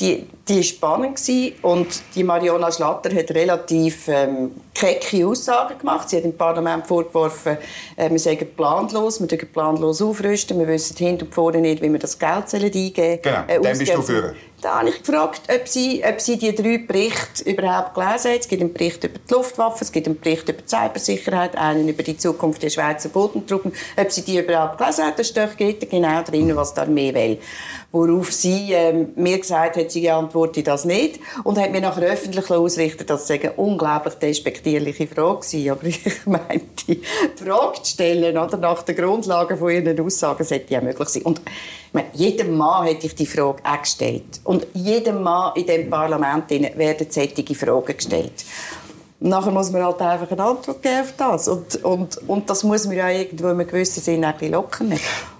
die, 0.00 0.26
die 0.48 0.62
spannend 0.62 1.20
war 1.28 1.70
und 1.72 1.86
die 2.14 2.24
Mariona 2.24 2.72
Schlatter 2.72 3.14
hat 3.14 3.30
relativ 3.32 4.08
ähm, 4.08 4.52
kecke 4.74 5.26
Aussagen 5.26 5.78
gemacht. 5.78 6.08
Sie 6.08 6.16
hat 6.16 6.24
im 6.24 6.34
Parlament 6.34 6.86
vorgeworfen, 6.86 7.58
äh, 7.96 8.10
wir 8.10 8.18
seien 8.18 8.38
planlos, 8.56 9.20
wir 9.20 9.26
dürfen 9.26 9.52
planlos 9.52 10.00
aufrüsten, 10.00 10.58
wir 10.58 10.68
wissen 10.68 10.96
hinten 10.96 11.24
und 11.24 11.34
vorne 11.34 11.58
nicht, 11.58 11.82
wie 11.82 11.92
wir 11.92 11.98
das 11.98 12.18
Geld 12.18 12.54
eingeben 12.54 12.94
sollen. 12.94 13.18
Genau, 13.22 13.44
äh, 13.46 13.60
dann 13.60 13.78
bist 13.78 13.94
du 13.94 14.02
für. 14.02 14.34
Da 14.62 14.78
habe 14.78 14.88
ich 14.88 15.02
gefragt, 15.02 15.42
ob 15.54 15.68
sie, 15.68 16.02
ob 16.02 16.18
sie 16.18 16.38
die 16.38 16.54
drei 16.54 16.78
Berichte 16.78 17.44
überhaupt 17.44 17.94
gelesen 17.94 18.32
hat. 18.32 18.40
Es 18.40 18.48
gibt 18.48 18.62
einen 18.62 18.72
Bericht 18.72 19.04
über 19.04 19.18
die 19.18 19.34
Luftwaffe, 19.34 19.84
es 19.84 19.92
gibt 19.92 20.06
einen 20.06 20.18
Bericht 20.18 20.48
über 20.48 20.62
die 20.62 20.66
Cybersicherheit, 20.66 21.56
einen 21.56 21.86
über 21.88 22.02
die 22.02 22.16
Zukunft 22.16 22.62
der 22.62 22.70
Schweizer 22.70 23.10
Bodentruppen. 23.10 23.72
Ob 23.98 24.10
sie 24.10 24.22
die 24.22 24.38
überhaupt 24.38 24.78
gelesen 24.78 25.04
hat, 25.04 25.18
da 25.18 25.24
steht 25.24 25.90
genau 25.90 26.22
drin, 26.22 26.56
was 26.56 26.72
die 26.72 26.80
Armee 26.80 27.12
will. 27.12 27.38
Worauf 27.96 28.30
sie 28.30 28.72
ähm, 28.72 29.08
mir 29.16 29.38
gesagt 29.38 29.78
hat, 29.78 29.90
sie 29.90 30.02
geantworte 30.02 30.62
das 30.62 30.84
nicht 30.84 31.18
und 31.44 31.58
hat 31.58 31.72
mir 31.72 31.80
nachher 31.80 32.02
öffentlich 32.02 32.50
ausrichten 32.50 33.06
dass 33.06 33.24
es 33.24 33.30
eine 33.30 33.52
unglaublich 33.52 34.14
despektierliche 34.14 35.06
Frage 35.06 35.40
war. 35.40 35.72
Aber 35.72 35.84
ich 35.86 36.26
meinte, 36.26 36.84
die 36.86 37.00
Frage 37.42 37.82
zu 37.82 37.92
stellen 37.92 38.36
oder, 38.36 38.58
nach 38.58 38.82
den 38.82 38.96
Grundlagen 38.96 39.56
von 39.56 39.70
ihren 39.70 39.98
Aussagen 39.98 40.44
sollte 40.44 40.74
ja 40.74 40.82
möglich 40.82 41.08
sein. 41.08 41.22
Und 41.22 41.40
meine, 41.92 42.08
jedem 42.12 42.54
Mann 42.54 42.86
hätte 42.86 43.06
ich 43.06 43.14
die 43.14 43.24
Frage 43.24 43.62
auch 43.64 43.80
gestellt. 43.80 44.40
Und 44.44 44.66
jedem 44.74 45.22
Mann 45.22 45.52
in 45.56 45.64
diesem 45.64 45.88
Parlament 45.88 46.50
werden 46.50 47.06
solche 47.08 47.54
Fragen 47.54 47.96
gestellt. 47.96 48.44
nachher 49.20 49.52
muss 49.52 49.72
man 49.72 49.82
halt 49.82 50.02
einfach 50.02 50.30
eine 50.30 50.44
Antwort 50.44 50.82
geben 50.82 51.00
auf 51.00 51.14
das. 51.16 51.48
Und, 51.48 51.82
und, 51.82 52.28
und 52.28 52.50
das 52.50 52.62
muss 52.62 52.86
man 52.86 52.96
ja 52.96 53.08
irgendwo 53.08 53.46
in 53.46 53.52
einem 53.52 53.66
gewissen 53.66 54.02
Sinne 54.02 54.26
ein 54.26 54.34
bisschen 54.34 54.52
lockern. 54.52 54.92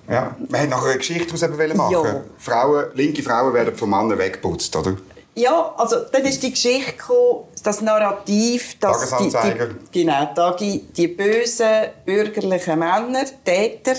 Ja, 0.08 0.36
man 0.48 0.60
hat 0.60 0.68
nachher 0.70 0.90
eine 0.90 0.98
Geschichte 0.98 1.36
daraus 1.36 1.74
machen. 1.74 1.92
Ja. 1.92 2.22
Frauen, 2.38 2.86
linke 2.94 3.22
Frauen 3.22 3.52
werden 3.54 3.74
von 3.74 3.90
Männern 3.90 4.18
weggeputzt, 4.18 4.74
oder? 4.76 4.96
Ja, 5.34 5.74
also 5.76 5.96
dann 6.10 6.24
ist 6.24 6.42
die 6.42 6.50
Geschichte 6.50 6.92
gekommen, 6.92 7.44
das 7.62 7.82
Narrativ, 7.82 8.78
dass 8.78 9.16
die, 9.18 9.28
die, 9.28 10.04
genau, 10.04 10.56
die, 10.58 10.80
die 10.96 11.08
bösen 11.08 11.88
bürgerlichen 12.06 12.78
Männer, 12.78 13.24
Täter, 13.44 13.96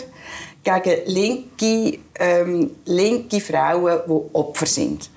gegen 0.64 1.06
linke, 1.06 2.00
ähm, 2.20 2.72
linke 2.86 3.40
Frauen, 3.40 4.00
die 4.08 4.36
Opfer 4.36 4.66
sind. 4.66 5.10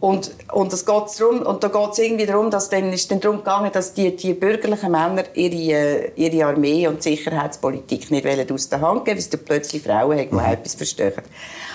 Und, 0.00 0.30
und, 0.52 0.72
es 0.72 0.86
geht's 0.86 1.16
darum, 1.16 1.42
und 1.42 1.64
da 1.64 1.68
geht 1.68 1.90
es 1.90 1.98
irgendwie 1.98 2.26
darum, 2.26 2.52
dass 2.52 2.70
dann 2.70 2.92
ist 2.92 3.10
dann 3.10 3.18
darum 3.18 3.38
gegangen, 3.38 3.72
dass 3.72 3.94
die, 3.94 4.14
die 4.14 4.32
bürgerlichen 4.32 4.92
Männer 4.92 5.24
ihre, 5.34 6.12
ihre 6.14 6.46
Armee 6.46 6.86
und 6.86 7.02
Sicherheitspolitik 7.02 8.08
nicht 8.12 8.24
wollen 8.24 8.48
aus 8.52 8.68
der 8.68 8.80
Hand 8.80 9.04
geben, 9.04 9.18
weil 9.18 9.24
es 9.24 9.44
plötzlich 9.44 9.82
Frauen 9.82 10.18
haben, 10.18 10.28
die 10.30 10.34
mhm. 10.34 10.52
etwas 10.52 10.74
verstehen. 10.74 11.14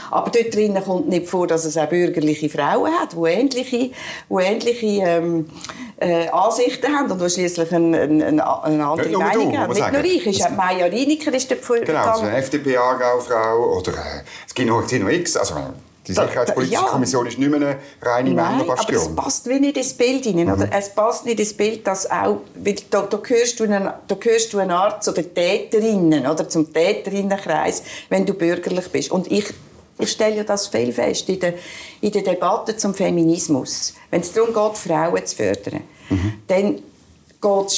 Aber 0.10 0.30
dort 0.30 0.56
drinnen 0.56 0.82
kommt 0.82 1.10
nicht 1.10 1.28
vor, 1.28 1.48
dass 1.48 1.66
es 1.66 1.76
auch 1.76 1.90
bürgerliche 1.90 2.48
Frauen 2.48 2.94
hat, 2.94 3.12
die 3.12 3.30
ähnliche, 3.30 3.92
die 4.30 4.36
ähnliche 4.40 4.86
ähm, 4.86 5.50
äh, 5.98 6.30
Ansichten 6.30 6.96
haben 6.96 7.12
und 7.12 7.22
die 7.22 7.30
schließlich 7.30 7.74
eine, 7.74 8.00
eine, 8.00 8.24
eine 8.64 8.86
andere 8.86 9.18
Meinung 9.18 9.52
du, 9.52 9.58
haben. 9.58 9.74
Nicht 9.74 9.92
nur 9.92 10.04
ich, 10.06 10.28
ist 10.28 10.50
Maja 10.56 10.86
Rieniker 10.86 11.34
ist 11.34 11.52
dort 11.52 11.86
Genau, 11.86 12.00
also 12.00 12.22
eine 12.22 12.38
FDP-Aargau-Frau 12.38 13.80
oder 13.80 13.92
äh, 13.92 14.24
es 14.48 14.54
gibt 14.54 14.70
noch, 14.70 14.90
noch 14.90 15.10
x, 15.10 15.36
also 15.36 15.56
die 16.08 16.14
Sicherheitspolitische 16.14 16.82
ja. 16.82 16.88
Kommission 16.88 17.26
ist 17.28 17.40
nicht 17.40 17.50
mehr 17.50 17.62
eine 17.62 17.78
reine 18.02 18.32
Männerbastion. 18.32 18.98
aber 18.98 19.10
es 19.10 19.16
passt 19.16 19.50
wie 19.50 19.60
nicht 19.60 19.78
ins 19.78 19.94
Bild 19.94 20.26
hinein. 20.26 20.48
Mhm. 20.48 20.54
Oder? 20.54 20.70
Es 20.74 20.90
passt 20.90 21.26
nicht 21.26 21.40
ins 21.40 21.54
Bild, 21.54 21.88
dass 21.88 22.10
auch, 22.10 22.42
weil 22.56 22.76
da, 22.90 23.04
da, 23.04 23.22
hörst 23.26 23.60
du 23.60 23.64
einen, 23.64 23.90
da 24.08 24.16
hörst 24.20 24.52
du 24.54 24.60
eine 24.60 24.76
Art 24.76 25.04
zu 25.04 25.14
den 25.14 25.34
Täterinnen 25.34 26.28
oder 26.28 26.50
zum 26.50 26.74
Täterinnenkreis, 26.74 27.84
wenn 28.10 28.26
du 28.26 28.34
bürgerlich 28.34 28.90
bist. 28.90 29.12
Und 29.12 29.32
ich, 29.32 29.46
ich 29.98 30.12
stelle 30.12 30.38
ja 30.38 30.44
das 30.44 30.68
viel 30.68 30.92
fest 30.92 31.30
in 31.30 31.40
der, 31.40 31.54
in 32.02 32.12
der 32.12 32.22
Debatte 32.22 32.76
zum 32.76 32.94
Feminismus. 32.94 33.94
Wenn 34.12 34.22
es 34.22 34.34
darum 34.34 34.54
geht, 34.54 34.78
Frauen 34.78 35.26
zu 35.26 35.36
fördern, 35.36 35.82
mhm. 36.10 36.34
dann 36.48 36.80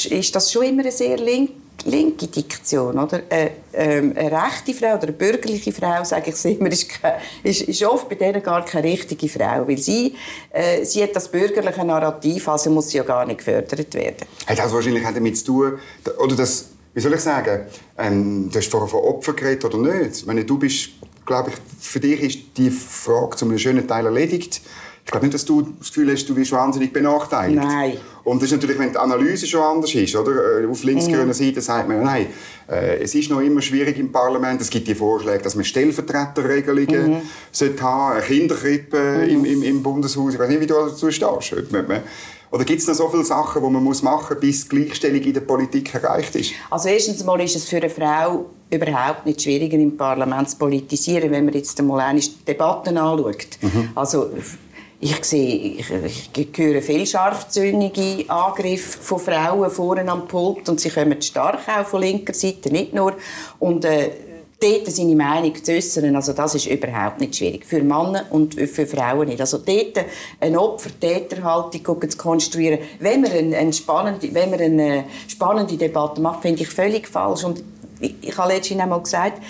ist 0.09 0.35
das 0.35 0.51
schon 0.51 0.63
immer 0.63 0.81
eine 0.81 0.91
sehr 0.91 1.17
linke 1.17 1.53
linke 1.83 2.27
Diktion, 2.27 2.97
oder? 2.97 3.21
Eine, 3.29 3.51
ähm, 3.73 4.13
eine 4.15 4.31
rechte 4.31 4.73
Frau 4.73 4.95
oder 4.95 5.03
eine 5.03 5.11
bürgerliche 5.13 5.71
Frau, 5.71 6.03
sage 6.03 6.31
ich 6.31 6.45
immer, 6.45 6.69
ist, 6.69 6.87
ist, 7.43 7.61
ist 7.61 7.83
oft 7.83 8.09
bei 8.09 8.15
denen 8.15 8.41
gar 8.41 8.65
keine 8.65 8.87
richtige 8.87 9.27
Frau, 9.29 9.67
weil 9.67 9.77
sie, 9.77 10.15
äh, 10.51 10.83
sie 10.83 11.03
hat 11.03 11.15
das 11.15 11.29
bürgerliche 11.29 11.83
Narrativ, 11.83 12.47
also 12.47 12.69
muss 12.69 12.89
sie 12.89 12.97
ja 12.97 13.03
gar 13.03 13.25
nicht 13.25 13.39
gefördert 13.39 13.93
werden. 13.93 14.25
Hat 14.47 14.57
das 14.57 14.73
wahrscheinlich 14.73 15.03
damit 15.03 15.37
zu 15.37 15.45
tun, 15.45 15.79
oder 16.17 16.35
das, 16.35 16.69
wie 16.93 17.01
soll 17.01 17.13
ich 17.13 17.21
sagen, 17.21 17.65
ähm, 17.97 18.49
du 18.51 18.57
hast 18.57 18.71
vorher 18.71 18.87
von 18.87 19.01
Opfern 19.01 19.35
geredet 19.35 19.65
oder 19.65 19.77
nicht? 19.77 20.25
Wenn 20.25 20.45
du 20.45 20.57
bist, 20.57 20.89
glaube 21.25 21.51
ich, 21.51 21.55
für 21.79 21.99
dich 21.99 22.21
ist 22.21 22.39
die 22.57 22.71
Frage 22.71 23.35
zu 23.35 23.45
einem 23.45 23.57
schönen 23.57 23.87
Teil 23.87 24.05
erledigt. 24.05 24.61
Ich 25.03 25.11
glaube 25.11 25.25
nicht, 25.27 25.35
dass 25.35 25.45
du 25.45 25.61
das 25.61 25.89
Gefühl 25.89 26.11
hast, 26.11 26.25
du 26.25 26.35
wirst 26.35 26.51
wahnsinnig 26.51 26.91
benachteiligt. 26.91 27.61
Nein. 27.61 27.97
Und 28.25 28.41
das 28.41 28.49
ist 28.49 28.53
natürlich, 28.53 28.79
wenn 28.79 28.91
die 28.91 28.97
Analyse 28.97 29.45
schon 29.45 29.61
anders 29.61 29.93
ist, 29.93 30.15
oder? 30.15 30.61
Äh, 30.61 30.65
auf 30.65 30.83
linksgrüner. 30.83 31.33
Seite 31.33 31.61
sagt 31.61 31.87
man, 31.87 32.03
nein, 32.03 32.25
äh, 32.67 32.97
es 33.03 33.13
ist 33.13 33.29
noch 33.29 33.39
immer 33.39 33.61
schwierig 33.61 33.99
im 33.99 34.11
Parlament. 34.11 34.59
Es 34.59 34.71
gibt 34.71 34.87
die 34.87 34.95
Vorschläge, 34.95 35.43
dass 35.43 35.55
man 35.55 35.63
Stellvertreterregelungen 35.63 37.11
mhm. 37.11 37.21
sollte 37.51 37.83
haben, 37.83 38.21
Kinderkrippe 38.21 38.97
mhm. 38.97 39.29
im, 39.29 39.45
im, 39.45 39.63
im, 39.63 39.83
Bundeshaus. 39.83 40.33
Ich 40.33 40.39
weiß 40.39 40.49
nicht, 40.49 40.59
wie 40.59 40.67
du 40.67 40.73
dazu 40.73 41.11
stehst. 41.11 41.53
Oder 42.51 42.63
gibt 42.63 42.81
es 42.81 42.87
noch 42.87 42.95
so 42.95 43.09
viele 43.09 43.25
Sachen, 43.25 43.61
die 43.61 43.69
man 43.69 43.83
muss 43.83 44.01
machen 44.01 44.35
muss, 44.35 44.41
bis 44.41 44.67
Gleichstellung 44.69 45.21
in 45.21 45.33
der 45.33 45.41
Politik 45.41 45.93
erreicht 45.93 46.35
ist? 46.35 46.51
Also 46.71 46.89
erstens 46.89 47.23
mal 47.23 47.39
ist 47.41 47.55
es 47.55 47.65
für 47.65 47.77
eine 47.77 47.89
Frau 47.89 48.45
überhaupt 48.71 49.25
nicht 49.25 49.41
schwieriger, 49.41 49.77
im 49.77 49.95
Parlament 49.95 50.49
zu 50.49 50.57
politisieren, 50.57 51.29
wenn 51.31 51.45
man 51.45 51.53
jetzt 51.53 51.79
einmal 51.79 51.99
eine 51.99 52.21
Debatten 52.47 52.97
anschaut. 52.97 53.57
Mhm. 53.61 53.89
Also 53.93 54.31
ich 54.99 55.23
sehe, 55.25 55.75
ich, 55.77 56.29
ich 56.35 56.49
höre 56.57 56.81
viel 56.81 57.05
scharfzüngige 57.05 58.29
Angriffe 58.29 58.99
von 59.01 59.19
Frauen 59.19 59.69
vorne 59.69 60.09
am 60.09 60.27
Pult 60.27 60.67
und 60.69 60.79
sie 60.79 60.89
kommen 60.89 61.21
stark 61.21 61.67
auch 61.67 61.85
von 61.85 62.01
linker 62.01 62.33
Seite, 62.33 62.71
nicht 62.71 62.93
nur. 62.93 63.13
Und 63.59 63.85
äh, 63.85 64.11
dort 64.59 64.87
seine 64.87 65.15
Meinung 65.15 65.53
zu 65.63 65.73
äußern, 65.73 66.15
also 66.15 66.33
das 66.33 66.55
ist 66.55 66.67
überhaupt 66.67 67.19
nicht 67.19 67.35
schwierig. 67.35 67.65
Für 67.65 67.81
Männer 67.81 68.25
und 68.29 68.55
für 68.55 68.85
Frauen 68.87 69.27
nicht. 69.27 69.41
Also 69.41 69.57
dort 69.57 70.05
eine 70.39 70.59
Opfer-Täter-Haltung 70.59 72.09
zu 72.09 72.17
konstruieren, 72.17 72.79
wenn 72.99 73.21
man 73.21 73.31
eine, 73.31 73.57
eine, 73.57 73.73
spannende, 73.73 74.33
wenn 74.33 74.49
man 74.49 74.61
eine 74.61 75.05
spannende 75.27 75.77
Debatte 75.77 76.21
macht, 76.21 76.41
finde 76.41 76.63
ich 76.63 76.69
völlig 76.69 77.07
falsch. 77.07 77.43
Und 77.43 77.63
ich, 77.99 78.15
ich 78.21 78.37
habe 78.37 78.53
letztens 78.53 78.81
einmal 78.81 79.01
gesagt, 79.01 79.41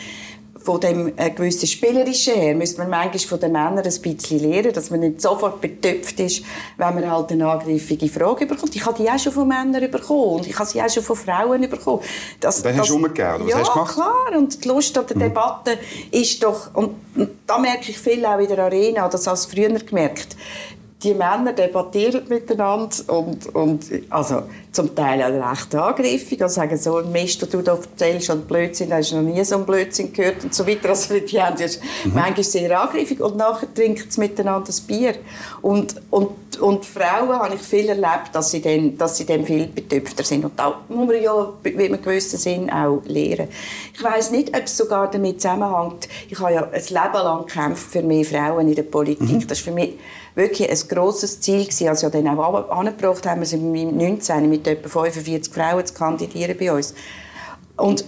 von 0.66 0.80
dem 0.80 1.14
äh, 1.16 1.30
gewissen 1.30 1.68
Spielerischen 1.68 2.34
her 2.34 2.56
müsste 2.56 2.80
man 2.80 2.90
manchmal 2.90 3.20
von 3.20 3.40
den 3.40 3.52
Männern 3.52 3.86
ein 3.86 4.02
bisschen 4.02 4.40
lernen, 4.40 4.74
dass 4.74 4.90
man 4.90 5.02
nicht 5.02 5.22
sofort 5.22 5.62
betöpft 5.62 6.20
ist, 6.20 6.44
wenn 6.78 6.96
man 6.96 7.10
halt 7.10 7.32
eine 7.32 7.48
angriffige 7.48 8.10
Frage 8.10 8.48
bekommt. 8.48 8.76
Ich 8.76 8.84
habe 8.84 8.98
die 8.98 9.08
auch 9.08 9.20
schon 9.20 9.32
von 9.32 9.48
Männern 9.48 9.92
bekommen 9.92 10.38
und 10.38 10.48
ich 10.48 10.58
habe 10.58 10.68
sie 10.68 10.82
auch 10.82 10.90
schon 10.90 11.04
von 11.04 11.16
Frauen 11.16 11.70
bekommen. 11.70 12.02
Das, 12.40 12.64
Dann 12.64 12.78
hast 12.78 12.90
du 12.90 12.96
umgekehrt, 12.96 13.42
was 13.42 13.50
ja, 13.50 13.60
hast 13.60 13.68
du 13.68 13.74
gemacht? 13.74 13.94
klar, 13.94 14.38
und 14.40 14.64
die 14.64 14.68
Lust 14.68 14.98
an 14.98 15.06
der 15.06 15.16
mhm. 15.18 15.22
Debatte 15.22 15.78
ist 16.10 16.44
doch, 16.44 16.74
und, 16.74 16.96
und 17.16 17.30
da 17.46 17.60
merke 17.60 17.92
ich 17.92 18.00
viel 18.00 18.26
auch 18.26 18.40
in 18.40 18.48
der 18.48 18.60
Arena, 18.60 19.08
das 19.08 19.28
habe 19.28 19.38
ich 19.40 19.48
früher 19.48 19.80
gemerkt, 19.80 20.36
die 21.04 21.14
Männer 21.14 21.54
debattieren 21.54 22.24
miteinander 22.28 22.96
und, 23.08 23.54
und 23.54 23.86
also 24.10 24.44
zum 24.76 24.94
Teil 24.94 25.22
auch 25.22 25.52
recht 25.52 25.74
angriffig 25.74 26.42
und 26.42 26.50
sagen 26.50 26.78
so, 26.78 27.02
Mist, 27.02 27.42
du 27.52 27.62
da 27.62 27.76
erzählst 27.76 28.30
und 28.30 28.48
Blödsinn, 28.48 28.94
hast 28.94 29.14
noch 29.14 29.22
nie 29.22 29.44
so 29.44 29.56
einen 29.56 29.66
Blödsinn 29.66 30.12
gehört 30.12 30.44
und 30.44 30.54
so 30.54 30.68
weiter. 30.68 30.90
Also 30.90 31.18
die 31.18 31.42
haben 31.42 31.58
ja 31.58 31.68
mhm. 31.68 32.14
manchmal 32.14 32.44
sehr 32.44 32.80
angriffig 32.82 33.22
und 33.22 33.38
nachher 33.38 33.74
trinken 33.74 34.06
sie 34.10 34.20
miteinander 34.20 34.68
das 34.68 34.82
Bier. 34.82 35.16
Und, 35.62 35.96
und, 36.12 36.60
und 36.60 36.86
Frauen 36.86 37.40
habe 37.40 37.56
ich 37.56 37.62
viel 37.62 37.90
erlebt, 37.90 38.30
dass 38.34 38.52
sie 38.52 38.62
dann, 38.62 38.98
dass 38.98 39.18
sie 39.18 39.26
dann 39.26 39.46
viel 39.46 39.68
betöpfter 39.68 40.24
sind. 40.24 40.46
Und 40.46 40.60
da 40.60 40.82
muss 40.90 41.08
man 41.08 41.22
ja, 41.22 41.54
wie 41.64 41.90
man 41.90 42.02
gewissen 42.02 42.38
Sinn, 42.38 42.70
auch 42.70 43.02
lernen. 43.06 43.48
Ich 43.94 44.04
weiß 44.04 44.32
nicht, 44.32 44.56
ob 44.56 44.64
es 44.66 44.78
sogar 44.78 45.10
damit 45.10 45.42
zusammenhängt. 45.42 46.10
Ich 46.30 46.40
habe 46.40 46.54
ja 46.54 46.64
ein 46.64 46.72
Leben 46.74 47.24
lang 47.24 47.46
gekämpft 47.46 47.92
für 47.92 48.02
mehr 48.02 48.26
Frauen 48.26 48.68
in 48.68 48.76
der 48.76 48.84
Politik. 48.84 49.30
Mhm. 49.30 49.48
Das 49.48 49.60
ist 49.60 49.66
für 49.66 49.72
mich 49.72 49.96
wirklich 50.36 50.70
ein 50.70 50.88
grosses 50.88 51.40
Ziel 51.40 51.64
gewesen. 51.64 51.88
Also 51.88 52.08
ja 52.08 52.12
dann 52.12 52.28
auch 52.38 52.70
angebracht 52.70 53.26
haben 53.26 53.42
wir 53.42 53.48
sie 53.48 53.56
im 53.56 53.98
19 53.98 54.50
mit 54.50 54.65
etwa 54.68 54.90
45 54.90 55.54
Frauen 55.54 55.86
zu 55.86 55.94
kandidieren 55.94 56.58
bei 56.58 56.72
uns. 56.72 56.94
Und 57.78 58.06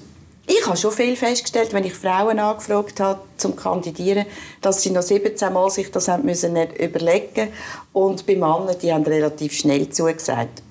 ich 0.50 0.66
habe 0.66 0.78
schon 0.78 0.92
viel 0.94 1.18
festgestellt, 1.18 1.74
wenn 1.74 1.84
ich 1.84 1.94
Frauen 1.94 2.40
angefragt 2.40 3.02
habe 3.02 3.20
zum 3.36 3.58
Kandidieren, 3.58 4.26
dass 4.62 4.82
sie 4.82 4.92
noch 4.92 5.02
17 5.02 5.52
Mal 5.52 5.70
sich 5.70 5.92
das 5.92 6.08
haben 6.08 6.24
müssen 6.24 6.56
überlegen 6.56 7.50
und 7.92 8.26
bei 8.26 8.34
Männern, 8.34 8.76
die 8.82 8.94
haben 8.94 9.04
relativ 9.04 9.54
schnell 9.54 9.90
zugesagt. 9.90 10.62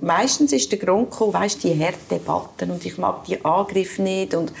Meistens 0.00 0.52
ist 0.52 0.72
der 0.72 0.78
Grund 0.78 1.10
gekommen, 1.10 1.34
weißt, 1.34 1.62
die 1.64 1.78
harten 1.78 2.08
Debatten 2.10 2.70
und 2.70 2.84
ich 2.86 2.96
mag 2.96 3.24
die 3.24 3.44
Angriffe 3.44 4.02
nicht 4.02 4.34
und 4.34 4.52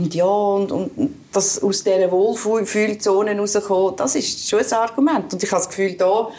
und 0.00 0.14
ja, 0.14 0.24
und, 0.24 0.72
und 0.72 1.14
das 1.30 1.62
aus 1.62 1.84
dieser 1.84 2.10
Wohlfühlzone 2.10 3.38
rauskommen, 3.38 3.96
das 3.96 4.14
ist 4.14 4.48
schon 4.48 4.60
ein 4.60 4.72
Argument. 4.72 5.30
Und 5.34 5.42
ich 5.42 5.52
habe 5.52 5.60
das 5.60 5.68
Gefühl, 5.68 5.92
da 5.92 6.30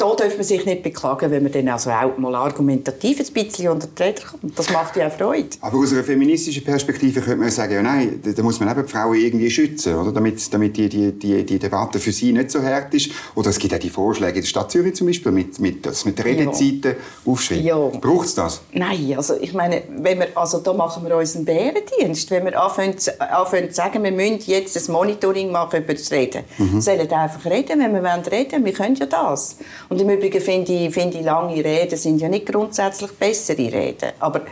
da 0.00 0.14
darf 0.14 0.34
man 0.34 0.44
sich 0.44 0.64
nicht 0.64 0.82
beklagen, 0.82 1.30
wenn 1.30 1.42
man 1.42 1.52
dann 1.52 1.68
also 1.68 1.90
auch 1.90 2.16
mal 2.16 2.34
argumentativ 2.34 3.20
ein 3.20 3.32
bisschen 3.32 3.68
unter 3.68 3.86
die 3.86 4.02
Räder 4.02 4.22
kommt. 4.22 4.58
Das 4.58 4.70
macht 4.70 4.96
ja 4.96 5.08
auch 5.08 5.12
Freude. 5.12 5.48
Aber 5.60 5.78
aus 5.78 5.92
einer 5.92 6.02
feministischen 6.02 6.64
Perspektive 6.64 7.20
könnte 7.20 7.40
man 7.40 7.50
sagen, 7.50 7.74
ja 7.74 7.82
nein, 7.82 8.20
da 8.22 8.42
muss 8.42 8.58
man 8.60 8.70
eben 8.70 8.86
die 8.86 8.90
Frauen 8.90 9.14
irgendwie 9.14 9.50
schützen, 9.50 9.94
oder? 9.94 10.12
Damit, 10.12 10.52
damit 10.54 10.76
die, 10.76 10.88
die, 10.88 11.12
die, 11.12 11.44
die 11.44 11.58
Debatte 11.58 11.98
für 11.98 12.12
sie 12.12 12.32
nicht 12.32 12.50
so 12.50 12.62
hart 12.62 12.94
ist. 12.94 13.10
Oder 13.34 13.50
es 13.50 13.58
gibt 13.58 13.74
auch 13.74 13.78
die 13.78 13.90
Vorschläge 13.90 14.36
in 14.36 14.42
der 14.42 14.48
Stadt 14.48 14.70
Zürich 14.70 14.94
zum 14.94 15.06
Beispiel, 15.06 15.32
mit, 15.32 15.60
mit, 15.60 15.84
das 15.84 16.06
mit 16.06 16.24
Redezeiten 16.24 16.92
ja. 16.92 17.30
aufschreiben. 17.30 17.64
Ja. 17.64 17.76
Braucht 17.76 18.26
es 18.26 18.34
das? 18.34 18.62
Nein, 18.72 19.14
also 19.16 19.34
ich 19.38 19.52
meine, 19.52 19.82
wenn 19.98 20.18
wir, 20.18 20.28
also 20.34 20.60
da 20.60 20.72
machen 20.72 21.06
wir 21.06 21.14
uns 21.14 21.36
einen 21.36 21.44
Bärendienst. 21.44 22.30
Wenn 22.30 22.46
wir 22.46 22.60
anfangen, 22.60 22.96
anfangen 23.18 23.68
zu 23.68 23.74
sagen, 23.74 24.02
wir 24.02 24.12
müssen 24.12 24.40
jetzt 24.46 24.76
ein 24.76 24.92
Monitoring 24.92 25.52
machen 25.52 25.82
über 25.82 25.92
das 25.92 26.10
Reden. 26.10 26.44
Mhm. 26.56 26.80
sollen 26.80 27.10
einfach 27.12 27.44
reden, 27.44 27.80
wenn 27.80 27.92
wir 27.92 28.02
wollen 28.02 28.24
reden. 28.30 28.64
Wir 28.64 28.72
können 28.72 28.94
ja 28.94 29.06
das. 29.06 29.56
Und 29.90 30.00
im 30.00 30.08
Übrigen 30.08 30.40
finde 30.40 30.72
ich, 30.72 30.94
finde 30.94 31.18
ich, 31.18 31.24
lange 31.24 31.62
Reden 31.62 31.98
sind 31.98 32.20
ja 32.20 32.28
nicht 32.28 32.46
grundsätzlich 32.46 33.10
bessere 33.12 33.58
Reden. 33.58 34.12
Aber 34.20 34.42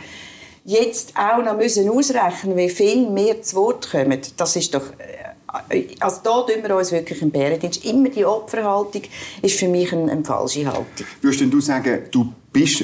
jetzt 0.65 1.13
auch 1.17 1.43
noch 1.43 1.57
müssen 1.57 1.89
ausrechnen, 1.89 2.55
wie 2.55 2.69
viel 2.69 3.09
mehr 3.09 3.41
zu 3.41 3.55
Wort 3.55 3.89
kommen, 3.89 4.19
das 4.37 4.55
ist 4.55 4.75
doch 4.75 4.83
äh, 4.99 5.29
also 5.99 6.17
da 6.23 6.41
tun 6.41 6.61
wir 6.61 6.75
uns 6.75 6.91
wirklich 6.91 7.21
im 7.21 7.31
Bärendienst. 7.31 7.83
Immer 7.85 8.09
die 8.09 8.25
Opferhaltung 8.25 9.01
ist 9.41 9.57
für 9.57 9.67
mich 9.67 9.91
eine, 9.91 10.11
eine 10.11 10.23
falsche 10.23 10.65
Haltung. 10.65 11.07
Würdest 11.21 11.41
du 11.51 11.59
sagen, 11.59 12.03
du 12.11 12.31
bist 12.53 12.83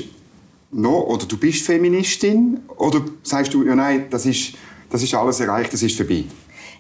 noch 0.72 1.04
oder 1.04 1.26
du 1.26 1.38
bist 1.38 1.64
Feministin 1.64 2.62
oder 2.78 3.02
sagst 3.22 3.54
du, 3.54 3.64
ja 3.64 3.76
nein, 3.76 4.06
das 4.10 4.26
ist, 4.26 4.54
das 4.90 5.04
ist 5.04 5.14
alles 5.14 5.40
erreicht, 5.40 5.74
das 5.74 5.84
ist 5.84 5.96
vorbei? 5.96 6.24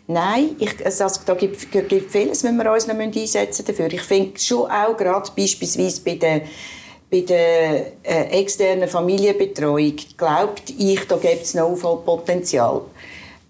Nein, 0.08 0.56
ich, 0.60 0.86
also, 0.86 1.08
da 1.26 1.34
gibt, 1.34 1.72
gibt 1.72 2.12
vieles, 2.12 2.44
wenn 2.44 2.58
wir 2.58 2.72
uns 2.72 2.86
noch 2.86 2.96
einsetzen 2.96 3.66
dafür. 3.66 3.92
Ich 3.92 4.02
finde 4.02 4.40
schon 4.40 4.70
auch 4.70 4.96
gerade 4.96 5.32
beispielsweise 5.36 6.02
bei 6.02 6.16
der 6.16 6.42
bei 7.10 7.22
der 7.22 7.94
äh, 8.04 8.42
externen 8.42 8.90
Familienbetreuung 8.90 9.96
glaubt 10.18 10.70
ich, 10.78 11.08
da 11.08 11.18
gibt 11.18 11.44
es 11.44 11.54
noch 11.54 11.66
Aufholpotenzial. 11.66 12.82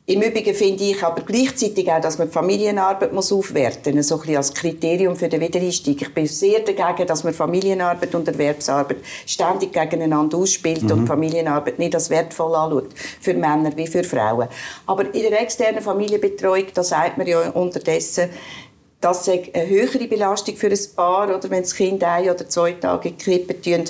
Im 0.07 0.21
Übrigen 0.21 0.53
finde 0.53 0.83
ich 0.83 1.03
aber 1.03 1.23
gleichzeitig 1.23 1.91
auch, 1.91 1.99
dass 1.99 2.19
man 2.19 2.27
die 2.27 2.33
Familienarbeit 2.33 3.11
muss 3.11 3.31
aufwerten 3.31 3.95
muss, 3.95 4.09
so 4.09 4.21
ein 4.21 4.37
als 4.37 4.53
Kriterium 4.53 5.15
für 5.15 5.29
den 5.29 5.41
Wiedereinstieg. 5.41 5.99
Ich 5.99 6.13
bin 6.13 6.27
sehr 6.27 6.59
dagegen, 6.59 7.07
dass 7.07 7.23
man 7.23 7.33
Familienarbeit 7.33 8.13
und 8.13 8.27
Erwerbsarbeit 8.27 8.97
ständig 9.25 9.73
gegeneinander 9.73 10.37
ausspielt 10.37 10.83
mhm. 10.83 10.91
und 10.91 11.07
Familienarbeit 11.07 11.79
nicht 11.79 11.95
als 11.95 12.11
wertvoll 12.11 12.53
anschaut, 12.53 12.89
für 13.19 13.33
Männer 13.33 13.75
wie 13.75 13.87
für 13.87 14.03
Frauen. 14.03 14.47
Aber 14.85 15.11
in 15.11 15.23
der 15.23 15.41
externen 15.41 15.81
Familienbetreuung, 15.81 16.67
da 16.71 16.83
sagt 16.83 17.17
man 17.17 17.25
ja 17.25 17.49
unterdessen, 17.49 18.29
das 19.01 19.27
ist 19.27 19.55
eine 19.55 19.67
höhere 19.67 20.07
Belastung 20.07 20.55
für 20.55 20.67
ein 20.67 20.79
Paar, 20.95 21.35
oder 21.35 21.49
wenn 21.49 21.61
das 21.63 21.75
Kind 21.75 22.03
ein 22.03 22.29
oder 22.29 22.47
zwei 22.47 22.73
Tage 22.73 23.09
in 23.09 23.17
die 23.17 23.23
Krippe 23.23 23.59
tun, 23.59 23.83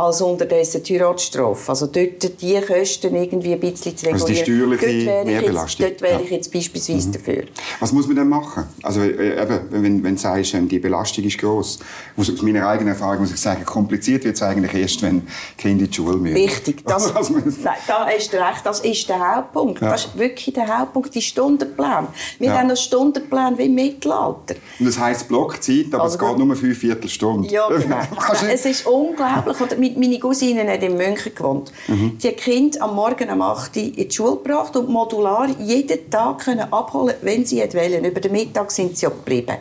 als 0.00 0.22
unterdessen 0.22 0.82
die 0.82 0.98
Heiratsstrafe. 0.98 1.68
Also 1.68 1.86
dort 1.86 2.40
die 2.40 2.60
Kosten 2.60 3.14
irgendwie 3.14 3.52
ein 3.52 3.60
bisschen 3.60 3.96
zu 3.96 4.06
regulieren. 4.06 4.12
Also 4.12 4.26
die 4.26 4.36
steuerliche 4.36 5.24
Mehrbelastung. 5.24 5.86
Dort 5.86 6.00
wäre 6.00 6.22
ich 6.22 6.30
jetzt 6.30 6.52
beispielsweise 6.52 7.08
mhm. 7.08 7.12
dafür. 7.12 7.42
Was 7.80 7.92
muss 7.92 8.06
man 8.06 8.16
denn 8.16 8.28
machen? 8.28 8.64
Also 8.82 9.02
äh, 9.02 9.42
eben, 9.42 9.60
wenn, 9.70 10.02
wenn 10.02 10.14
du 10.14 10.20
sagst, 10.20 10.54
ähm, 10.54 10.68
die 10.68 10.78
Belastung 10.78 11.24
ist 11.24 11.38
gross, 11.38 11.78
aus 12.16 12.42
meiner 12.42 12.66
eigenen 12.66 12.94
Erfahrung 12.94 13.20
muss 13.20 13.32
ich 13.32 13.40
sagen, 13.40 13.64
kompliziert 13.64 14.24
wird 14.24 14.36
es 14.36 14.42
eigentlich 14.42 14.74
erst, 14.74 15.02
wenn 15.02 15.26
Kinder 15.58 15.84
in 15.84 15.90
die 15.90 15.94
Schule 15.94 16.16
müssen. 16.16 16.36
Wichtig. 16.36 16.84
Das, 16.90 17.12
nein, 17.30 17.74
da 17.86 18.08
ist 18.08 18.32
recht, 18.32 18.64
das 18.64 18.80
ist 18.80 19.08
der 19.08 19.36
Hauptpunkt. 19.36 19.80
Ja. 19.80 19.90
Das 19.90 20.06
ist 20.06 20.18
wirklich 20.18 20.54
der 20.54 20.66
Hauptpunkt, 20.66 21.14
die 21.14 21.22
Stundenplan. 21.22 22.08
Wir 22.38 22.48
ja. 22.48 22.54
haben 22.54 22.68
einen 22.68 22.76
Stundenplan 22.76 23.56
wie 23.58 23.66
im 23.66 23.74
Mittelalter. 23.74 24.56
Und 24.78 24.86
das 24.86 24.98
heisst 24.98 25.28
Blockzeit, 25.28 25.86
aber 25.92 26.04
also, 26.04 26.18
es 26.18 26.20
geht 26.20 26.38
nur 26.38 26.56
fünf 26.56 26.78
Viertelstunden. 26.78 27.48
Ja, 27.50 27.68
genau. 27.68 28.00
es 28.52 28.64
ist 28.66 28.86
unglaublich 28.86 29.60
meine 29.96 30.18
Cousine 30.18 30.70
hat 30.70 30.82
in 30.82 30.96
München 30.96 31.34
gewohnt. 31.34 31.72
Mhm. 31.88 32.18
Die 32.18 32.32
Kind 32.32 32.80
am 32.80 32.94
Morgen 32.94 33.30
um 33.30 33.42
8 33.42 33.76
Uhr 33.76 33.82
in 33.82 33.92
die 33.94 34.10
Schule 34.10 34.36
gebracht 34.36 34.76
und 34.76 34.88
modular 34.88 35.48
jeden 35.58 36.10
Tag 36.10 36.44
können 36.44 36.72
abholen 36.72 37.14
wenn 37.22 37.44
sie 37.44 37.60
wollen. 37.60 38.04
Über 38.04 38.20
den 38.20 38.32
Mittag 38.32 38.70
sind 38.70 38.96
sie 38.96 39.06
geblieben. 39.06 39.56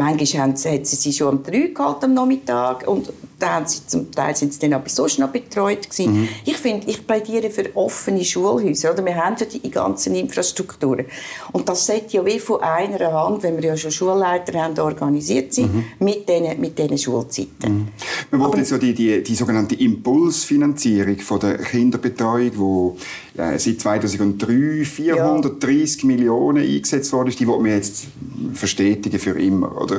Manchmal 0.00 0.42
haben 0.42 0.56
sie, 0.56 0.70
hat 0.70 0.86
sie 0.86 0.96
sie 0.96 1.12
schon 1.12 1.28
um 1.28 1.42
3 1.42 1.72
gehalten 1.74 2.04
am 2.06 2.14
Nachmittag 2.14 2.88
und 2.88 3.12
dann 3.38 3.66
sie, 3.66 3.86
zum 3.86 4.10
Teil 4.10 4.34
sind 4.34 4.54
sie 4.54 4.60
dann 4.60 4.72
aber 4.74 4.88
sonst 4.88 5.18
noch 5.18 5.28
betreut 5.28 5.90
gewesen. 5.90 6.20
Mhm. 6.20 6.28
Ich 6.46 6.56
finde, 6.56 6.88
ich 6.88 7.06
plädiere 7.06 7.50
für 7.50 7.64
offene 7.74 8.24
Schulhäuser. 8.24 8.92
Oder? 8.92 9.04
Wir 9.04 9.16
haben 9.16 9.36
ja 9.38 9.46
die 9.46 9.70
ganzen 9.70 10.14
Infrastrukturen. 10.14 11.04
Und 11.52 11.68
das 11.68 11.86
sollte 11.86 12.16
ja 12.16 12.24
wie 12.24 12.38
von 12.38 12.62
einer 12.62 13.12
Hand, 13.12 13.42
wenn 13.42 13.56
wir 13.56 13.64
ja 13.64 13.76
schon 13.76 13.90
Schulleiter 13.90 14.58
haben, 14.58 14.78
organisiert 14.78 15.52
sind, 15.52 15.74
mhm. 15.74 15.84
mit 15.98 16.28
diesen 16.28 16.60
mit 16.60 16.78
den 16.78 16.96
Schulzeiten. 16.96 17.72
Mhm. 17.72 17.88
Wir 18.30 18.40
wollten 18.40 18.58
jetzt 18.58 18.70
so 18.70 18.78
die, 18.78 18.94
die, 18.94 19.22
die 19.22 19.34
sogenannte 19.34 19.74
Impulsfinanzierung 19.74 21.18
von 21.18 21.40
der 21.40 21.58
Kinderbetreuung, 21.58 22.96
die 23.36 23.40
äh, 23.40 23.58
seit 23.58 23.80
2003 23.80 24.84
430 24.84 26.02
ja. 26.02 26.06
Millionen 26.06 26.64
eingesetzt 26.64 27.12
worden 27.12 27.28
ist, 27.28 27.40
die 27.40 27.46
wollen 27.46 27.64
wir 27.64 27.74
jetzt 27.74 28.06
verstetigen 28.54 29.18
für 29.18 29.38
immer, 29.38 29.76
oder? 29.80 29.89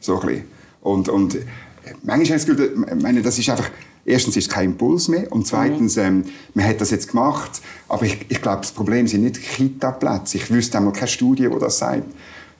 So 0.00 0.20
ein 0.20 0.26
bisschen. 0.26 0.44
Und, 0.82 1.08
und 1.08 1.36
manchmal 2.02 2.14
habe 2.14 2.22
ich 2.22 2.30
das 2.30 2.46
Gefühl, 2.46 2.86
ich 2.86 3.02
meine, 3.02 3.22
das 3.22 3.38
ist 3.38 3.48
einfach, 3.48 3.70
erstens 4.04 4.36
ist 4.36 4.48
es 4.48 4.52
kein 4.52 4.72
Impuls 4.72 5.08
mehr 5.08 5.30
und 5.32 5.46
zweitens, 5.46 5.96
mhm. 5.96 6.02
ähm, 6.02 6.24
man 6.54 6.66
hat 6.66 6.80
das 6.80 6.90
jetzt 6.90 7.08
gemacht, 7.08 7.60
aber 7.88 8.04
ich, 8.04 8.18
ich 8.28 8.40
glaube, 8.40 8.58
das 8.58 8.72
Problem 8.72 9.06
sind 9.06 9.24
nicht 9.24 9.40
Kita-Plätze. 9.40 10.38
Ich 10.38 10.50
wüsste 10.50 10.78
einmal 10.78 10.92
keine 10.92 11.08
Studie, 11.08 11.48
die 11.52 11.58
das 11.58 11.78
sagt. 11.78 12.04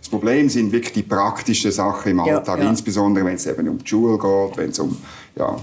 Das 0.01 0.09
Problem 0.09 0.49
sind 0.49 0.72
wirklich 0.72 0.92
die 0.92 1.03
praktischen 1.03 1.72
Sachen 1.72 2.12
im 2.12 2.20
Alltag, 2.20 2.59
ja, 2.59 2.64
ja. 2.64 2.70
insbesondere 2.70 3.25
wenn 3.25 3.35
es 3.35 3.46
eben 3.46 3.68
um 3.68 3.79
die 3.79 3.88
Schule 3.88 4.18
geht, 4.18 4.57
wenn 4.57 4.70
es 4.70 4.79
um, 4.79 4.96
ja, 5.37 5.57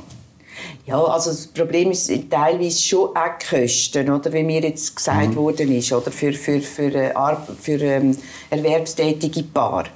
ja, 0.85 1.01
also 1.01 1.29
das 1.29 1.47
Problem 1.47 1.91
ist 1.91 2.11
teilweise 2.29 2.81
schon 2.81 3.09
auch 3.15 3.39
Kosten, 3.49 4.09
oder, 4.09 4.33
wie 4.33 4.43
mir 4.43 4.61
jetzt 4.61 4.95
gesagt 4.95 5.29
mhm. 5.29 5.35
worden 5.35 5.71
ist, 5.71 5.93
oder, 5.93 6.11
für, 6.11 6.33
für, 6.33 6.59
für, 6.59 6.91
für, 6.91 6.95
äh, 6.95 7.35
für 7.59 7.81
ähm, 7.81 8.17
erwerbstätige 8.49 9.43
Paare. 9.43 9.89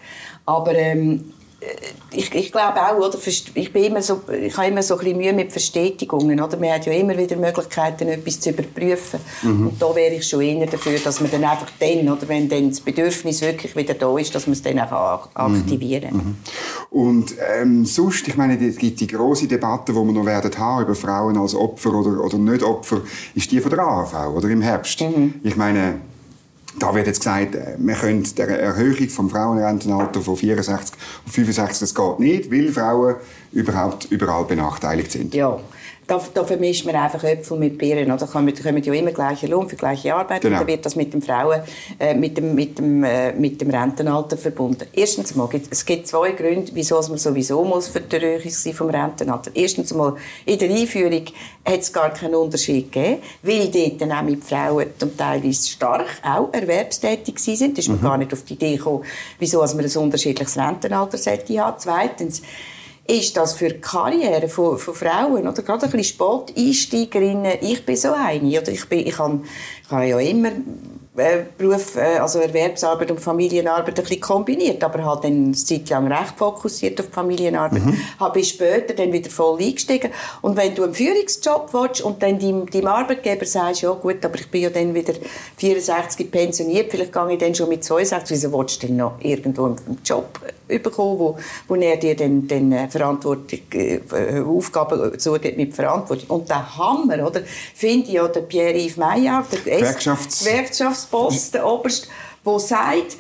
Aber 0.48 0.74
ähm, 0.74 1.26
ich, 2.12 2.34
ich 2.34 2.52
glaube 2.52 2.76
auch, 2.76 2.98
oder, 2.98 3.18
ich, 3.26 3.74
bin 3.74 3.84
immer 3.84 4.02
so, 4.02 4.22
ich 4.32 4.56
habe 4.56 4.68
immer 4.68 4.84
so 4.84 4.94
ein 4.94 5.00
bisschen 5.00 5.18
Mühe 5.18 5.34
mit 5.34 5.52
Verstetigungen. 5.52 6.40
Oder? 6.40 6.58
Man 6.58 6.72
hat 6.72 6.86
ja 6.86 6.94
immer 6.94 7.18
wieder 7.18 7.36
Möglichkeiten, 7.36 8.08
etwas 8.08 8.40
zu 8.40 8.52
überprüfen. 8.52 9.20
Mhm. 9.42 9.68
Und 9.68 9.82
da 9.82 9.94
wäre 9.96 10.16
ich 10.16 10.28
schon 10.28 10.42
eher 10.42 10.68
dafür, 10.68 11.00
dass 11.00 11.20
man 11.20 11.32
dann 11.32 11.44
einfach 11.44 11.70
dann, 11.80 12.10
oder 12.10 12.28
wenn 12.28 12.48
dann 12.48 12.70
das 12.70 12.80
Bedürfnis 12.80 13.42
wirklich 13.42 13.76
wieder 13.76 13.96
da 13.96 14.18
ist, 14.18 14.36
dass 14.36 14.46
man 14.46 14.54
es 14.54 14.62
dann 14.62 14.80
auch 14.80 15.30
aktivieren 15.34 16.14
mhm. 16.14 16.20
mhm. 16.20 16.36
Und 16.92 17.36
ähm, 17.60 17.86
sonst, 17.86 18.28
ich 18.28 18.38
meine, 18.38 18.56
es 18.66 18.78
gibt 18.78 19.00
die 19.00 19.08
große 19.08 19.48
Debatte, 19.48 19.92
die 19.92 19.98
wir 19.98 20.14
noch 20.14 20.26
werden 20.26 20.56
haben 20.58 20.84
über 20.84 20.96
Frauen 20.96 21.38
als 21.38 21.56
Opfer 21.56 21.94
oder, 21.94 22.24
oder 22.24 22.38
nicht 22.38 22.64
Opfer, 22.64 23.02
ist 23.36 23.52
die 23.52 23.60
von 23.60 23.72
der 23.72 23.80
AHV, 23.80 24.36
oder 24.36 24.48
im 24.50 24.62
Herbst. 24.62 25.02
Mhm. 25.02 25.36
Ich 25.44 25.56
meine, 25.56 25.96
da 26.80 26.94
wird 26.94 27.08
jetzt 27.08 27.20
gesagt, 27.20 27.56
äh, 27.56 27.76
wir 27.78 27.96
können 27.96 28.24
der 28.36 28.48
Erhöhung 28.60 29.10
vom 29.10 29.30
Frauenrentenalter 29.30 30.22
von 30.22 30.38
64 30.38 30.96
auf 31.26 31.34
65, 31.34 31.80
das 31.80 31.96
geht 31.96 32.20
nicht, 32.20 32.52
weil 32.52 32.72
Frauen 32.72 33.16
überhaupt 33.52 34.06
überall 34.12 34.46
benachteiligt 34.46 35.12
sind. 35.12 35.34
Ja, 35.34 35.60
da, 36.08 36.22
da 36.34 36.44
vermischt 36.46 36.86
man 36.86 36.96
einfach 36.96 37.22
Äpfel 37.24 37.58
mit 37.58 37.78
Birnen. 37.78 38.18
Da 38.18 38.26
kommen, 38.26 38.54
kommen 38.56 38.82
ja 38.82 38.94
immer 38.94 39.12
gleiche 39.12 39.48
Lohn 39.48 39.68
für 39.68 39.76
gleiche 39.76 40.16
Arbeit. 40.16 40.42
Genau. 40.42 40.56
Und 40.56 40.62
dann 40.62 40.68
wird 40.68 40.86
das 40.86 40.96
mit 40.96 41.14
den 41.14 41.22
Frauen, 41.22 41.62
äh, 42.00 42.14
mit, 42.14 42.38
dem, 42.38 42.56
mit, 42.56 42.80
dem, 42.80 43.04
äh, 43.04 43.34
mit 43.34 43.60
dem 43.60 43.70
Rentenalter 43.70 44.38
verbunden. 44.38 44.86
Erstens 44.94 45.36
mal, 45.36 45.50
es 45.70 45.86
gibt 45.86 46.08
zwei 46.08 46.32
Gründe, 46.32 46.72
wieso 46.74 46.96
man 46.96 47.18
sowieso 47.18 47.64
muss 47.66 47.90
für 47.90 48.00
die 48.00 48.16
Erhöhung 48.16 48.74
vom 48.74 48.90
Rentenalter. 48.90 49.52
Erstens 49.54 49.94
mal, 49.94 50.16
in 50.46 50.58
der 50.58 50.70
Einführung 50.70 51.26
hat 51.66 51.80
es 51.80 51.92
gar 51.92 52.14
keinen 52.14 52.36
Unterschied 52.36 52.90
gegeben, 52.90 53.22
weil 53.44 53.68
dort 53.68 54.02
dann 54.02 54.12
auch 54.14 54.24
mit 54.24 54.44
Frauen 54.46 54.88
zum 54.98 55.18
teilweise 55.18 55.68
stark 55.70 56.08
auch 56.24 56.54
erwerbstätig 56.54 57.38
sind. 57.38 57.78
Da 57.78 57.80
ist 57.80 57.90
man 57.90 57.98
mhm. 57.98 58.04
gar 58.04 58.18
nicht 58.18 58.32
auf 58.32 58.44
die 58.44 58.54
Idee 58.54 58.78
gekommen, 58.78 59.04
wieso 59.40 59.60
man 59.60 59.80
ein 59.80 59.98
unterschiedliches 59.98 60.58
Rentenalter 60.58 61.18
sollte 61.18 61.62
haben. 61.62 61.76
Zweitens, 61.78 62.42
ist 63.08 63.38
das 63.38 63.54
für 63.54 63.70
die 63.70 63.80
Karriere 63.80 64.50
von, 64.50 64.78
von 64.78 64.94
Frauen 64.94 65.48
oder? 65.48 65.62
Gerade 65.64 65.86
ein 65.86 65.92
bisschen 65.92 66.16
Sporteinsteigerinnen, 66.16 67.54
ich 67.62 67.86
bin 67.86 67.96
so 67.96 68.14
eine, 68.14 68.60
oder? 68.60 68.70
Ich, 68.70 68.88
bin, 68.88 69.08
ich, 69.08 69.18
habe, 69.18 69.42
ich 69.84 69.92
habe 69.92 70.06
ja 70.06 70.20
immer 70.20 70.52
Beruf, 71.18 71.96
äh, 71.96 72.20
also 72.20 72.40
Erwerbsarbeit 72.40 73.10
und 73.10 73.20
Familienarbeit 73.20 73.98
ein 73.98 74.04
bisschen 74.04 74.22
kombiniert, 74.22 74.84
aber 74.84 75.04
halt 75.04 75.24
dann 75.24 75.46
eine 75.46 75.52
Zeit 75.54 75.90
lang 75.90 76.12
recht 76.12 76.38
fokussiert 76.38 77.00
auf 77.00 77.08
Familienarbeit. 77.12 77.84
Mhm. 77.84 77.98
Habe 78.20 78.40
ich 78.40 78.50
später 78.50 78.94
dann 78.94 79.12
wieder 79.12 79.32
voll 79.32 79.60
eingestiegen. 79.60 80.12
Und 80.44 80.56
wenn 80.58 80.76
du 80.76 80.84
einen 80.84 80.94
Führungsjob 80.94 81.74
willst 81.74 82.02
und 82.02 82.22
dann 82.22 82.38
deinem, 82.38 82.70
deinem 82.70 82.88
Arbeitgeber 82.88 83.46
sagst, 83.46 83.82
ja 83.82 83.92
gut, 83.94 84.24
aber 84.24 84.36
ich 84.36 84.48
bin 84.52 84.62
ja 84.62 84.70
dann 84.70 84.94
wieder 84.94 85.14
64 85.58 86.30
pensioniert, 86.30 86.92
vielleicht 86.92 87.12
gehe 87.12 87.34
ich 87.34 87.40
dann 87.40 87.56
schon 87.56 87.70
mit 87.70 87.84
62, 87.84 88.38
wieso 88.38 88.54
willst 88.54 88.84
du 88.84 88.88
denn 88.88 88.98
noch 88.98 89.14
irgendwo 89.20 89.66
einen 89.66 89.98
Job 90.06 90.40
bekommen, 90.68 91.18
wo, 91.18 91.38
wo 91.68 91.76
er 91.76 91.98
dir 91.98 92.16
dann, 92.16 92.48
dann 92.48 92.72
äh, 92.72 92.88
Verantwortung, 92.90 93.60
äh, 93.74 94.00
Aufgaben 94.42 95.18
zugeht 95.18 95.58
mit 95.58 95.74
Verantwortung. 95.74 96.30
Und 96.30 96.50
der 96.50 96.78
Hammer, 96.78 97.26
oder, 97.26 97.42
finde 97.74 98.08
ich 98.08 98.14
ja 98.14 98.28
der 98.28 98.42
Pierre-Yves 98.42 98.98
Meyer, 98.98 99.46
der 99.52 99.60
Gewerkschafts 99.60 101.07
Gewerkschaftsboss, 101.12 101.52
der 101.52 101.66
Oberst, 101.66 102.08
der 102.46 102.60
sagt, 102.60 103.18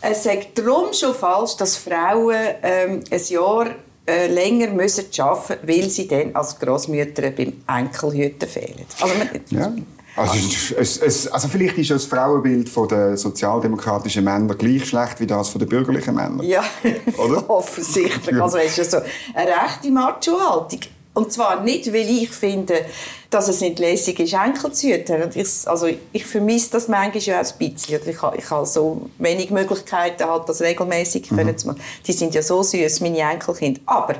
es 0.00 0.22
sei 0.24 0.46
darum 0.54 0.92
schon 0.92 1.14
falsch, 1.14 1.56
dass 1.56 1.76
Frauen 1.76 2.36
ähm, 2.62 3.02
ein 3.10 3.20
Jahr 3.28 3.66
äh, 4.06 4.28
länger 4.28 4.68
müssen 4.68 5.06
arbeiten 5.18 5.66
weil 5.66 5.90
sie 5.90 6.06
dann 6.06 6.34
als 6.34 6.58
Großmütter 6.58 7.30
beim 7.30 7.54
Enkelhüten 7.66 8.48
fehlen. 8.48 8.86
Also, 9.00 9.14
man, 9.16 9.28
ja. 9.50 9.72
Also, 10.16 10.74
es, 10.78 10.96
es, 10.98 11.28
also 11.28 11.48
vielleicht 11.48 11.76
ist 11.76 11.90
das 11.90 12.06
Frauenbild 12.06 12.70
der 12.90 13.18
sozialdemokratischen 13.18 14.24
Männer 14.24 14.54
gleich 14.54 14.86
schlecht 14.86 15.20
wie 15.20 15.26
das 15.26 15.52
der 15.52 15.66
bürgerlichen 15.66 16.14
Männer. 16.14 16.42
Ja, 16.42 16.64
oder? 17.18 17.48
offensichtlich. 17.50 18.40
Also 18.40 18.56
es 18.56 18.78
ist 18.78 18.92
so 18.92 18.98
eine 19.34 19.50
rechte 19.50 19.90
Macho-Haltung. 19.90 20.80
Und 21.16 21.32
zwar 21.32 21.62
nicht, 21.62 21.94
weil 21.94 22.10
ich 22.10 22.28
finde, 22.28 22.84
dass 23.30 23.48
es 23.48 23.62
nicht 23.62 23.78
lässig 23.78 24.20
ist, 24.20 24.34
Enkel 24.34 24.70
zu 24.72 24.88
hüten. 24.88 25.30
Ich, 25.34 25.66
also 25.66 25.88
ich 26.12 26.26
vermisse 26.26 26.72
das 26.72 26.88
manchmal 26.88 27.22
ja 27.22 27.40
auch 27.40 27.46
ein 27.46 27.70
bisschen. 27.70 28.00
Ich 28.06 28.20
habe, 28.20 28.36
ich 28.36 28.50
habe 28.50 28.66
so 28.66 29.08
wenig 29.16 29.50
Möglichkeiten, 29.50 30.28
halt 30.28 30.46
das 30.46 30.60
regelmäßig 30.60 31.30
mhm. 31.30 31.56
zu 31.56 31.68
machen. 31.68 31.80
Die 32.06 32.12
sind 32.12 32.34
ja 32.34 32.42
so 32.42 32.62
süß, 32.62 33.00
meine 33.00 33.20
Enkelkinder. 33.20 33.80
Aber 33.86 34.16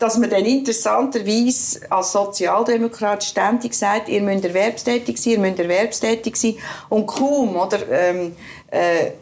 dass 0.00 0.18
man 0.18 0.28
dann 0.28 0.44
interessanterweise 0.44 1.80
als 1.88 2.10
Sozialdemokrat 2.10 3.22
ständig 3.22 3.72
sagt, 3.72 4.08
ihr 4.08 4.20
müsst 4.20 4.44
erwerbstätig 4.44 5.16
sein, 5.16 5.34
ihr 5.34 5.38
müsst 5.38 5.60
erwerbstätig 5.60 6.34
sein 6.34 6.56
und 6.88 7.06
kaum, 7.06 7.54
oder, 7.54 7.78
ähm, 7.88 8.34
äh, 8.72 9.06
äh, 9.06 9.12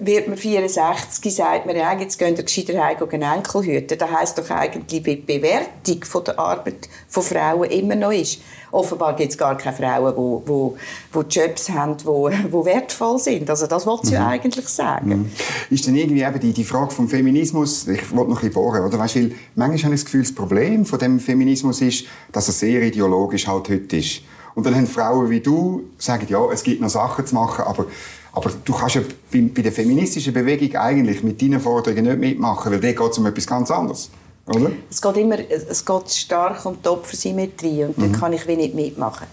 wird 0.00 0.26
man 0.26 0.36
64, 0.36 1.34
sagt 1.34 1.66
man, 1.66 1.76
ja, 1.76 1.96
jetzt 1.96 2.18
gehen 2.18 2.36
wir 2.36 2.42
gescheiter 2.42 2.82
heim 2.82 2.96
einen 3.10 3.22
Enkel 3.22 3.62
hüten. 3.62 3.96
Das 3.96 4.10
heisst 4.10 4.38
doch 4.38 4.50
eigentlich, 4.50 5.04
wie 5.04 5.16
die 5.16 5.22
Bewertung 5.22 6.04
von 6.04 6.24
der 6.24 6.38
Arbeit 6.38 6.88
von 7.08 7.22
Frauen 7.22 7.70
immer 7.70 7.94
noch 7.94 8.10
ist. 8.10 8.40
Offenbar 8.72 9.14
gibt 9.14 9.30
es 9.30 9.38
gar 9.38 9.56
keine 9.56 9.76
Frauen, 9.76 10.12
die 10.12 10.18
wo, 10.18 10.42
wo, 10.44 10.76
wo 11.12 11.20
Jobs 11.22 11.70
haben, 11.70 11.96
die 11.96 12.04
wo, 12.04 12.28
wo 12.50 12.64
wertvoll 12.64 13.18
sind. 13.20 13.48
Also 13.48 13.68
das 13.68 13.86
wollte 13.86 14.08
sie 14.08 14.16
mhm. 14.16 14.26
eigentlich 14.26 14.68
sagen. 14.68 15.08
Mhm. 15.08 15.30
Ist 15.70 15.86
denn 15.86 15.94
irgendwie 15.94 16.22
eben 16.22 16.40
die, 16.40 16.52
die 16.52 16.64
Frage 16.64 16.90
vom 16.90 17.08
Feminismus, 17.08 17.86
ich 17.86 18.10
wollte 18.10 18.30
noch 18.30 18.42
ein 18.42 18.48
bisschen 18.48 18.52
bohren, 18.52 18.84
oder? 18.84 18.98
Weißt, 18.98 19.14
weil 19.16 19.32
manchmal 19.54 19.84
habe 19.84 19.94
ich 19.94 20.00
das 20.00 20.04
Gefühl, 20.06 20.22
das 20.22 20.34
Problem 20.34 20.84
von 20.84 20.98
dem 20.98 21.20
Feminismus 21.20 21.80
ist, 21.80 22.06
dass 22.32 22.48
er 22.48 22.54
sehr 22.54 22.82
ideologisch 22.82 23.46
halt 23.46 23.68
heute 23.68 23.96
ist. 23.96 24.22
Und 24.56 24.64
dann 24.64 24.74
haben 24.74 24.86
Frauen 24.86 25.30
wie 25.30 25.40
du 25.40 25.84
sagen, 25.98 26.26
ja, 26.28 26.42
es 26.50 26.62
gibt 26.62 26.80
noch 26.80 26.88
Sachen 26.88 27.26
zu 27.26 27.34
machen, 27.34 27.64
aber 27.66 27.86
aber 28.36 28.50
du 28.66 28.74
kannst 28.74 28.96
ja 28.96 29.00
bei, 29.32 29.48
bei 29.52 29.62
der 29.62 29.72
feministischen 29.72 30.34
Bewegung 30.34 30.76
eigentlich 30.76 31.22
mit 31.22 31.40
deinen 31.40 31.58
Forderungen 31.58 32.04
nicht 32.04 32.18
mitmachen, 32.18 32.70
weil 32.70 32.80
da 32.80 32.92
geht 32.92 33.10
es 33.10 33.16
um 33.16 33.24
etwas 33.24 33.46
ganz 33.46 33.70
anderes. 33.70 34.10
Oder? 34.46 34.72
Es 34.90 35.00
geht 35.00 35.16
immer 35.16 35.38
es 35.38 35.84
geht 35.84 36.10
stark 36.10 36.66
um 36.66 36.76
die 36.84 36.88
Opfersymmetrie 36.88 37.84
und 37.84 37.96
mhm. 37.96 38.12
da 38.12 38.18
kann 38.18 38.34
ich 38.34 38.46
wie 38.46 38.56
nicht 38.56 38.74
mitmachen. 38.74 39.26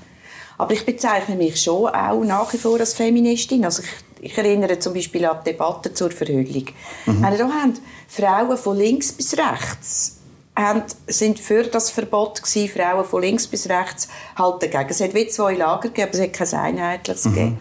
Aber 0.57 0.71
ich 0.71 0.85
bezeichne 0.85 1.35
mich 1.35 1.61
schon 1.61 1.87
auch 1.87 2.23
nach 2.23 2.53
wie 2.53 2.57
vor 2.57 2.79
als 2.79 2.93
Feministin. 2.93 3.65
Also 3.65 3.83
ich, 3.83 4.29
ich 4.31 4.37
erinnere 4.37 4.79
zum 4.79 4.93
Beispiel 4.93 5.25
an 5.25 5.39
die 5.45 5.51
Debatte 5.51 5.93
zur 5.93 6.09
Verhüllung. 6.09 6.67
Mhm. 7.05 7.25
Also 7.25 7.37
da 7.39 7.49
haben 7.49 7.73
Frauen 8.07 8.57
von 8.57 8.77
links 8.77 9.11
bis 9.11 9.35
rechts 9.37 10.19
haben, 10.55 10.83
sind 11.07 11.39
für 11.39 11.63
das 11.63 11.89
Verbot 11.91 12.41
gewesen, 12.41 12.69
Frauen 12.69 13.03
von 13.03 13.21
links 13.21 13.47
bis 13.47 13.67
rechts 13.67 14.07
halt 14.37 14.63
dagegen. 14.63 14.89
Es 14.89 15.01
hat 15.01 15.13
wie 15.13 15.27
zwei 15.27 15.55
Lager 15.55 15.89
gegeben, 15.89 16.09
aber 16.09 16.13
es 16.13 16.21
hat 16.21 16.33
kein 16.33 16.77
einheitliches 16.77 17.25
mhm. 17.25 17.33
gegeben. 17.33 17.57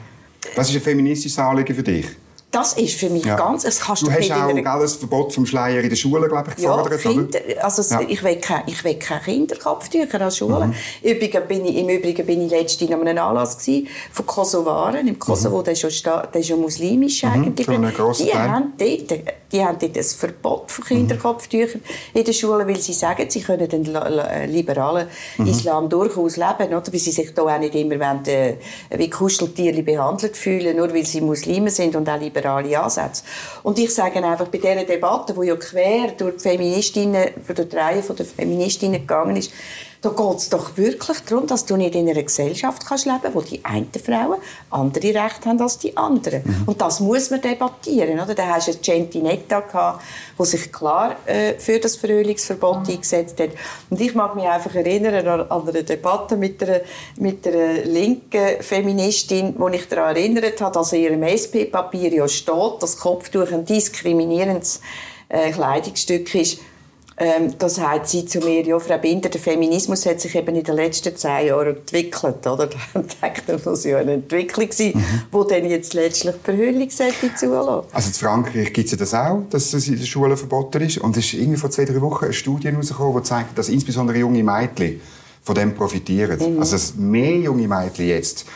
Was 0.57 0.68
ist 0.68 0.76
ein 0.76 0.83
feministisches 0.83 1.38
Anliegen 1.38 1.74
für 1.74 1.83
dich? 1.83 2.07
Das 2.52 2.74
ist 2.74 3.00
für 3.00 3.09
mich 3.09 3.24
ja. 3.24 3.35
ganz... 3.35 3.64
Es 3.64 3.81
kannst 3.81 4.02
du 4.02 4.12
hast 4.12 4.31
auch 4.31 4.46
ein 4.46 4.62
das 4.62 4.96
Verbot 4.96 5.33
vom 5.33 5.46
Schleier 5.46 5.81
in 5.81 5.88
der 5.88 5.96
Schule, 5.96 6.28
glaube 6.28 6.50
ich, 6.50 6.57
gefordert, 6.57 7.02
ja, 7.02 7.11
Kinder, 7.11 7.38
also 7.62 7.94
ja. 7.94 8.02
ich 8.07 8.22
will 8.22 8.37
keine, 8.37 8.64
ich 8.66 8.85
will 8.85 8.96
keine 8.96 9.22
Kinderkopftücher 9.22 10.20
an 10.20 10.31
Schule. 10.31 10.66
Mhm. 10.66 10.74
Übrigens 11.02 11.48
bin 11.48 11.64
ich, 11.64 11.76
Im 11.76 11.88
Übrigen 11.88 12.26
bin 12.26 12.44
ich 12.44 12.50
letztens 12.50 12.92
an 12.92 13.09
einem 13.09 13.24
Anlass 13.24 13.57
von 14.12 14.26
Kosovaren. 14.26 15.09
Im 15.09 15.18
Kosovo, 15.18 15.61
mhm. 15.61 15.64
der, 15.64 15.72
ist 15.72 15.81
schon, 15.81 16.12
der 16.35 16.40
ist 16.42 16.50
muslimisch 16.55 17.22
mhm. 17.22 17.31
eigentlich. 17.31 17.66
die, 17.66 18.35
haben 18.35 18.72
dort, 18.76 19.24
die 19.53 19.65
haben 19.65 19.79
dort 19.79 19.97
ein 19.97 20.05
Verbot 20.05 20.71
von 20.71 20.85
Kinderkopftüchern 20.85 21.81
mhm. 21.81 22.19
in 22.19 22.25
der 22.25 22.33
Schule, 22.33 22.67
weil 22.67 22.79
sie 22.79 22.93
sagen, 22.93 23.29
sie 23.29 23.41
können 23.41 23.69
den 23.69 23.85
liberalen 23.85 25.09
mhm. 25.38 25.47
Islam 25.47 25.88
durchaus 25.88 26.37
leben, 26.37 26.75
oder? 26.75 26.93
weil 26.93 27.01
sie 27.01 27.12
sich 27.12 27.35
da 27.35 27.43
auch 27.43 27.59
nicht 27.59 27.75
immer 27.75 27.99
wollen, 27.99 28.25
äh, 28.27 28.57
wie 28.97 29.11
Kuscheltiere 29.11 29.83
behandelt 29.83 30.37
fühlen, 30.37 30.77
nur 30.77 30.93
weil 30.95 31.07
sie 31.07 31.21
Muslime 31.21 31.71
sind 31.71 31.97
und 31.97 32.09
auch 32.09 32.19
liberal 32.19 32.43
liberale 32.43 32.81
Ansätze. 32.81 33.25
Und 33.62 33.79
ich 33.79 33.95
sage 33.95 34.25
einfach, 34.25 34.49
bei 34.49 34.59
dieser 34.59 34.85
Debatte, 34.85 35.35
die 35.35 35.47
ja 35.47 35.57
quer 35.57 36.12
durch 36.17 36.37
die 36.37 36.41
Feministinnen, 36.41 37.29
durch 37.47 37.69
die 37.69 37.77
Reihe 37.77 38.03
der 38.03 38.27
Feministinnen 38.27 39.01
gegangen 39.01 39.37
ist, 39.37 39.53
da 40.03 40.09
geht 40.09 40.37
es 40.37 40.49
doch 40.49 40.77
wirklich 40.77 41.21
darum, 41.21 41.47
dass 41.47 41.65
du 41.65 41.77
nicht 41.77 41.95
in 41.95 42.09
einer 42.09 42.25
Gesellschaft 42.25 42.85
kannst 42.85 43.07
leben 43.07 43.21
kannst, 43.23 43.37
wo 43.37 43.41
die 43.41 43.65
einen 43.65 43.88
Frauen 44.05 44.38
andere 44.69 45.15
Rechte 45.15 45.49
haben 45.49 45.61
als 45.61 45.79
die 45.79 45.97
anderen. 45.97 46.43
Mhm. 46.45 46.65
Und 46.67 46.81
das 46.81 46.99
muss 46.99 47.31
man 47.31 47.41
debattieren. 47.41 48.19
Oder? 48.19 48.35
Da 48.35 48.49
hast 48.49 48.67
du 48.67 48.75
Gentinetta 48.75 49.61
gehabt, 49.61 50.03
der 50.37 50.45
sich 50.45 50.73
klar 50.73 51.15
äh, 51.27 51.55
für 51.57 51.79
das 51.79 51.95
Verhüllungsverbot 51.95 52.88
mhm. 52.88 52.95
eingesetzt 52.95 53.38
hat. 53.38 53.51
Und 53.91 54.01
ich 54.01 54.12
mag 54.17 54.35
mich 54.35 54.49
einfach 54.49 54.75
erinnern 54.75 55.27
an, 55.29 55.41
an 55.49 55.69
eine 55.69 55.85
Debatte 55.85 56.37
mit 56.37 56.61
einer, 56.65 56.81
mit 57.17 57.47
einer 57.47 57.85
linken 57.85 58.61
Feministin, 58.61 59.55
wo 59.57 59.69
ich 59.69 59.87
daran 59.88 60.17
erinnert 60.17 60.61
habe, 60.61 60.75
dass 60.75 60.93
in 60.93 61.03
ihrem 61.03 61.23
SP-Papier 61.23 62.12
ja 62.12 62.27
steht, 62.27 62.83
dass 62.83 62.99
Kopftuch 62.99 63.53
ein 63.53 63.65
diskriminierendes 63.65 64.81
äh, 65.29 65.53
Kleidungsstück 65.53 66.35
ist. 66.35 66.59
Ähm, 67.24 67.54
da 67.56 67.68
sagt 67.68 68.08
sie 68.08 68.26
zu 68.26 68.40
mir, 68.40 68.66
ja, 68.66 68.80
Frau 68.80 68.98
Binder, 68.98 69.28
der 69.28 69.40
Feminismus 69.40 70.06
hat 70.06 70.20
sich 70.20 70.35
eben 70.35 70.56
in 70.56 70.64
den 70.64 70.74
letzten 70.74 71.14
zehn 71.14 71.46
Jahren 71.46 71.76
entwickelt, 71.76 72.44
oder? 72.44 72.68
Dann 72.94 73.06
denkt 73.22 73.46
man, 73.46 73.61
das 73.64 73.85
ja 73.85 73.98
eine 73.98 74.14
Entwicklung 74.14 74.66
sein, 74.72 74.90
mhm. 74.94 75.22
wo 75.30 75.44
dann 75.44 75.64
jetzt 75.64 75.94
letztlich 75.94 76.35
die 76.35 76.44
Verhüllung 76.44 76.90
sollte 76.90 77.32
zulassen. 77.37 77.87
Also 77.92 78.08
in 78.08 78.14
Frankreich 78.14 78.72
gibt 78.72 78.87
es 78.87 78.90
ja 78.90 78.98
das 78.98 79.14
auch, 79.14 79.44
dass 79.50 79.72
es 79.72 79.87
in 79.87 79.98
den 79.98 80.06
Schulen 80.06 80.37
verboten 80.37 80.82
ist. 80.82 80.98
Und 80.98 81.16
es 81.16 81.26
ist 81.26 81.35
irgendwie 81.35 81.58
vor 81.58 81.70
zwei, 81.70 81.85
drei 81.85 82.00
Wochen 82.00 82.24
eine 82.24 82.35
Studie 82.35 82.68
herausgekommen, 82.72 83.22
die 83.22 83.28
zeigt, 83.28 83.56
dass 83.56 83.68
insbesondere 83.68 84.18
junge 84.18 84.42
Mädchen 84.42 85.00
von 85.44 85.54
dem 85.54 85.76
profitieren. 85.76 86.54
Mhm. 86.54 86.58
Also 86.58 86.72
dass 86.72 86.96
mehr 86.96 87.37
junge 87.37 87.68
Mädchen 87.68 88.08
jetzt 88.08 88.46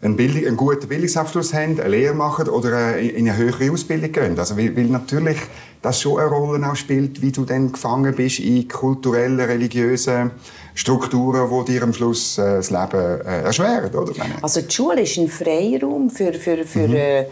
einen, 0.00 0.16
Bildung, 0.16 0.46
einen 0.46 0.56
guten 0.56 0.88
Bildungsabschluss 0.88 1.52
haben, 1.52 1.78
eine 1.78 1.88
Lehre 1.88 2.14
machen 2.14 2.48
oder 2.48 2.96
äh, 2.96 3.08
in 3.08 3.28
eine 3.28 3.36
höhere 3.36 3.70
Ausbildung 3.70 4.12
gehen. 4.12 4.38
Also 4.38 4.56
weil, 4.56 4.74
weil 4.76 4.84
natürlich 4.84 5.36
das 5.82 6.00
schon 6.00 6.18
eine 6.18 6.28
Rolle 6.28 6.66
auch 6.68 6.76
spielt, 6.76 7.22
wie 7.22 7.32
du 7.32 7.44
dann 7.44 7.72
gefangen 7.72 8.14
bist 8.14 8.40
in 8.40 8.66
kulturellen, 8.68 9.40
religiösen 9.40 10.32
Strukturen, 10.74 11.48
die 11.66 11.72
dir 11.72 11.82
am 11.82 11.92
Schluss 11.92 12.38
äh, 12.38 12.56
das 12.56 12.70
Leben 12.70 13.20
äh, 13.20 13.42
erschweren, 13.42 13.94
oder? 13.94 14.12
Also 14.42 14.60
die 14.60 14.70
Schule 14.72 15.02
ist 15.02 15.18
ein 15.18 15.28
Freiraum 15.28 16.10
für, 16.10 16.32
für, 16.32 16.64
für 16.64 16.88
mhm. 16.88 16.94
äh, 16.94 17.24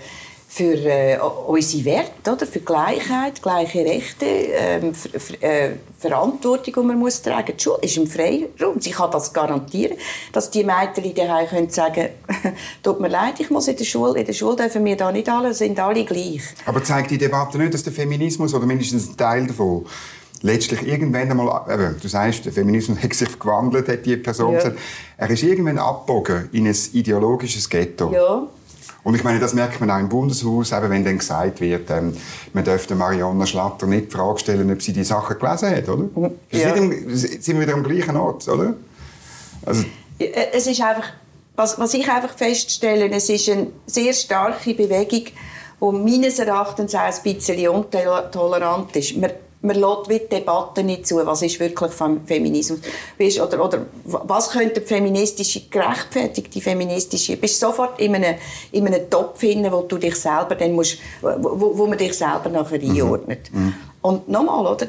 für 0.57 0.87
äh, 0.87 1.19
unsere 1.47 1.85
Werte, 1.85 2.33
oder? 2.33 2.47
für 2.47 2.61
Gleichheit, 2.61 3.43
gleiche 3.43 3.81
Rechte, 3.81 4.25
ähm, 4.25 4.95
für, 4.95 5.21
für, 5.21 5.43
äh, 5.43 5.73
Verantwortung, 5.99 6.73
die 6.75 6.87
man 6.87 6.99
muss 6.99 7.21
tragen 7.21 7.53
muss. 7.53 7.57
Die 7.57 7.63
Schule 7.63 7.79
ist 7.83 7.97
im 7.99 8.07
Freiraum. 8.07 8.81
Sie 8.81 8.91
kann 8.91 9.11
das 9.11 9.35
garantieren, 9.35 9.99
dass 10.33 10.51
die 10.51 10.65
Mädchen 10.65 11.15
daheim 11.15 11.47
können 11.47 11.69
sagen 11.69 12.09
tut 12.83 13.01
mir 13.01 13.09
leid, 13.09 13.39
ich 13.39 13.51
muss 13.51 13.69
in 13.69 13.77
der 13.77 13.85
Schule, 13.85 14.19
in 14.19 14.25
der 14.25 14.33
Schule 14.33 14.57
dürfen 14.57 14.83
wir 14.87 14.97
da 14.97 15.13
nicht 15.13 15.29
alle, 15.29 15.53
sind 15.53 15.79
alle 15.79 16.07
gleich. 16.07 16.41
Aber 16.65 16.83
zeigt 16.83 17.11
die 17.11 17.19
Debatte 17.19 17.59
nicht, 17.59 17.75
dass 17.75 17.83
der 17.83 17.93
Feminismus, 17.93 18.55
oder 18.55 18.65
mindestens 18.65 19.11
ein 19.11 19.17
Teil 19.19 19.47
davon, 19.47 19.85
letztlich 20.41 20.87
irgendwann 20.87 21.31
einmal, 21.31 21.67
eben, 21.71 21.97
du 22.01 22.09
sagst, 22.09 22.47
der 22.47 22.53
Feminismus 22.53 23.03
hat 23.03 23.13
sich 23.13 23.39
gewandelt, 23.39 23.89
hat 23.89 24.07
die 24.07 24.17
Person 24.17 24.53
ja. 24.55 24.61
gesagt, 24.61 24.79
er 25.19 25.29
ist 25.29 25.43
irgendwann 25.43 25.77
abgebogen 25.77 26.49
in 26.53 26.67
ein 26.67 26.77
ideologisches 26.95 27.69
Ghetto. 27.69 28.11
Ja. 28.11 28.49
Und 29.03 29.15
ich 29.15 29.25
meine, 29.25 29.39
das 29.39 29.55
merkt 29.55 29.81
man 29.81 29.91
auch 29.91 29.99
im 29.99 30.09
Bundeshaus, 30.09 30.73
eben 30.73 30.91
wenn 30.91 31.05
dann 31.05 31.19
gesagt 31.19 31.61
wird, 31.61 31.91
ähm, 31.91 32.17
man 32.53 32.65
dürfte 32.65 32.95
Marionna 32.95 33.47
Schlatter 33.47 33.87
nicht 33.87 34.07
die 34.07 34.17
Frage 34.17 34.39
stellen, 34.41 34.73
ob 34.73 34.83
sie 34.83 34.93
die 34.93 35.05
Sachen 35.05 35.39
gelesen 35.39 35.71
hat, 35.71 35.89
oder? 35.89 36.31
Ja. 36.51 36.71
Im, 36.75 37.15
sind 37.17 37.47
wir 37.47 37.61
wieder 37.61 37.75
am 37.75 37.85
gleichen 37.85 38.17
Ort, 38.17 38.49
oder? 38.49 38.75
Also, 39.65 39.85
äh, 40.19 40.31
es 40.53 40.67
ist 40.67 40.81
einfach, 40.81 41.09
was, 41.55 41.79
was 41.79 41.95
ich 41.95 42.09
einfach 42.09 42.37
feststelle, 42.37 43.09
es 43.11 43.29
ist 43.29 43.49
eine 43.49 43.69
sehr 43.87 44.13
starke 44.13 44.75
Bewegung, 44.75 45.27
die 45.81 45.93
meines 45.93 46.39
Erachtens 46.39 46.95
auch 46.95 47.01
ein 47.01 47.15
bisschen 47.23 47.69
untolerant 47.69 48.97
ist. 48.97 49.17
Man 49.17 49.31
man 49.67 49.77
lässt 49.77 50.11
die 50.11 50.29
Debatte 50.29 50.83
nicht 50.83 51.07
zu, 51.07 51.17
was 51.27 51.43
ist 51.43 51.59
wirklich 51.61 51.91
Feminismus. 52.27 52.81
Weißt, 53.19 53.41
oder, 53.41 53.65
oder 53.65 53.87
was 54.05 54.51
könnte 54.51 54.81
die 54.81 54.87
feministische, 54.87 55.63
gerechtfertigte 55.69 56.61
feministische, 56.61 57.37
bist 57.37 57.61
sofort 57.61 58.01
in 58.01 58.15
einem, 58.15 58.37
in 58.73 58.87
einem 58.87 59.11
Topf 59.11 59.41
hin, 59.41 59.67
wo 59.71 59.83
du 59.83 59.99
dich 59.99 60.17
selber 60.17 60.55
dann 60.55 60.73
musst, 60.73 60.99
wo, 61.21 61.73
wo 61.77 61.87
man 61.87 61.99
dich 61.99 62.15
selber 62.15 62.49
nachher 62.49 62.81
mhm. 62.81 62.91
einordnet. 62.91 63.51
Mhm. 63.53 63.75
Und 64.03 64.29
nochmal, 64.29 64.67
oder? 64.67 64.87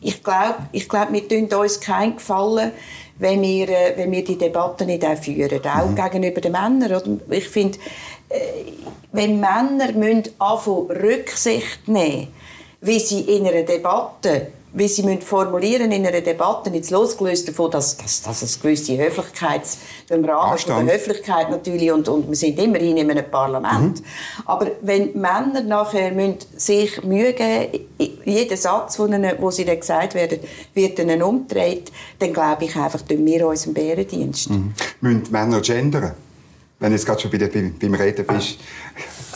Ich 0.00 0.22
glaube, 0.22 0.54
ich 0.72 0.88
glaub, 0.88 1.12
wir 1.12 1.26
tun 1.26 1.48
uns 1.58 1.80
keinen 1.80 2.16
Gefallen, 2.16 2.70
wenn 3.18 3.42
wir, 3.42 3.68
äh, 3.68 3.92
wenn 3.96 4.12
wir 4.12 4.22
die 4.22 4.38
Debatte 4.38 4.84
nicht 4.84 5.04
auch 5.04 5.16
führen, 5.16 5.60
auch 5.64 5.86
mhm. 5.86 5.96
gegenüber 5.96 6.40
den 6.40 6.52
Männern. 6.52 6.92
Oder? 6.92 7.18
Ich 7.30 7.48
finde, 7.48 7.78
äh, 8.28 8.38
wenn 9.12 9.40
Männer 9.40 9.92
müssen 9.92 10.24
anfangen, 10.38 10.90
Rücksicht 10.90 11.88
nehmen 11.88 12.28
wie 12.80 13.00
sie 13.00 13.20
in 13.20 13.46
einer 13.46 13.62
Debatte 13.62 14.48
wie 14.76 14.88
sie 14.88 15.02
müssen 15.02 15.22
formulieren 15.22 15.90
in 15.90 16.06
einer 16.06 16.20
Debatte, 16.20 16.68
jetzt 16.68 16.90
losgelöst 16.90 17.48
davon, 17.48 17.70
dass, 17.70 17.96
dass, 17.96 18.20
dass 18.20 18.42
es 18.42 18.60
gewisse 18.60 18.98
Höflichkeit, 18.98 19.62
im 20.10 20.22
Rahmen 20.22 20.58
von 20.58 20.86
der 20.86 20.94
Höflichkeit 20.94 21.50
natürlich, 21.50 21.90
und, 21.90 22.06
und 22.08 22.28
wir 22.28 22.36
sind 22.36 22.58
immerhin 22.58 22.98
in 22.98 23.10
einem 23.10 23.24
Parlament. 23.30 24.00
Mhm. 24.00 24.04
Aber 24.44 24.70
wenn 24.82 25.18
Männer 25.18 25.62
nachher 25.62 26.12
müssen 26.12 26.36
sich 26.56 27.02
Mühe 27.02 27.32
geben, 27.32 27.86
jeder 28.26 28.56
Satz, 28.58 28.98
wo, 28.98 29.06
ihnen, 29.06 29.32
wo 29.38 29.50
sie 29.50 29.64
dann 29.64 29.80
gesagt 29.80 30.14
werden, 30.14 30.40
wird 30.74 30.98
ihnen 30.98 31.22
umgedreht, 31.22 31.90
dann 32.18 32.34
glaube 32.34 32.66
ich 32.66 32.76
einfach, 32.76 33.00
tun 33.00 33.24
wir 33.24 33.46
uns 33.46 33.64
im 33.64 33.72
Bärendienst. 33.72 34.50
Mhm. 34.50 34.74
Müssen 35.00 35.22
Männer 35.30 35.62
gendern? 35.62 36.12
Wenn 36.78 36.90
du 36.90 36.96
jetzt 36.96 37.06
gerade 37.06 37.20
schon 37.20 37.30
bei 37.30 37.38
der, 37.38 37.48
beim 37.48 37.94
Reden 37.94 38.26
bist. 38.26 38.58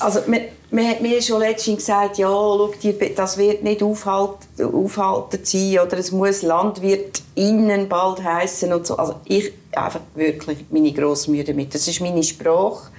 Also, 0.00 0.20
man, 0.26 0.40
man 0.70 0.88
hat 0.88 1.00
mir 1.00 1.20
schon 1.20 1.40
letztens 1.40 1.78
gesagt, 1.78 2.18
ja, 2.18 2.28
schau, 2.28 2.72
das 3.16 3.38
wird 3.38 3.62
nicht 3.62 3.82
aufhalten, 3.82 4.64
aufhalten 4.64 5.40
sein, 5.42 5.78
oder 5.80 5.98
es 5.98 6.12
muss 6.12 6.42
Landwirt 6.42 7.22
innen 7.34 7.88
bald 7.88 8.22
heißen 8.22 8.72
und 8.72 8.86
so. 8.86 8.96
Also 8.96 9.16
ich 9.24 9.52
einfach 9.72 10.00
wirklich 10.14 10.64
meine 10.70 10.92
grosse 10.92 11.30
Mühe 11.30 11.44
damit. 11.44 11.74
Das 11.74 11.86
ist 11.88 12.00
meine 12.00 12.22
Sprache. 12.22 12.90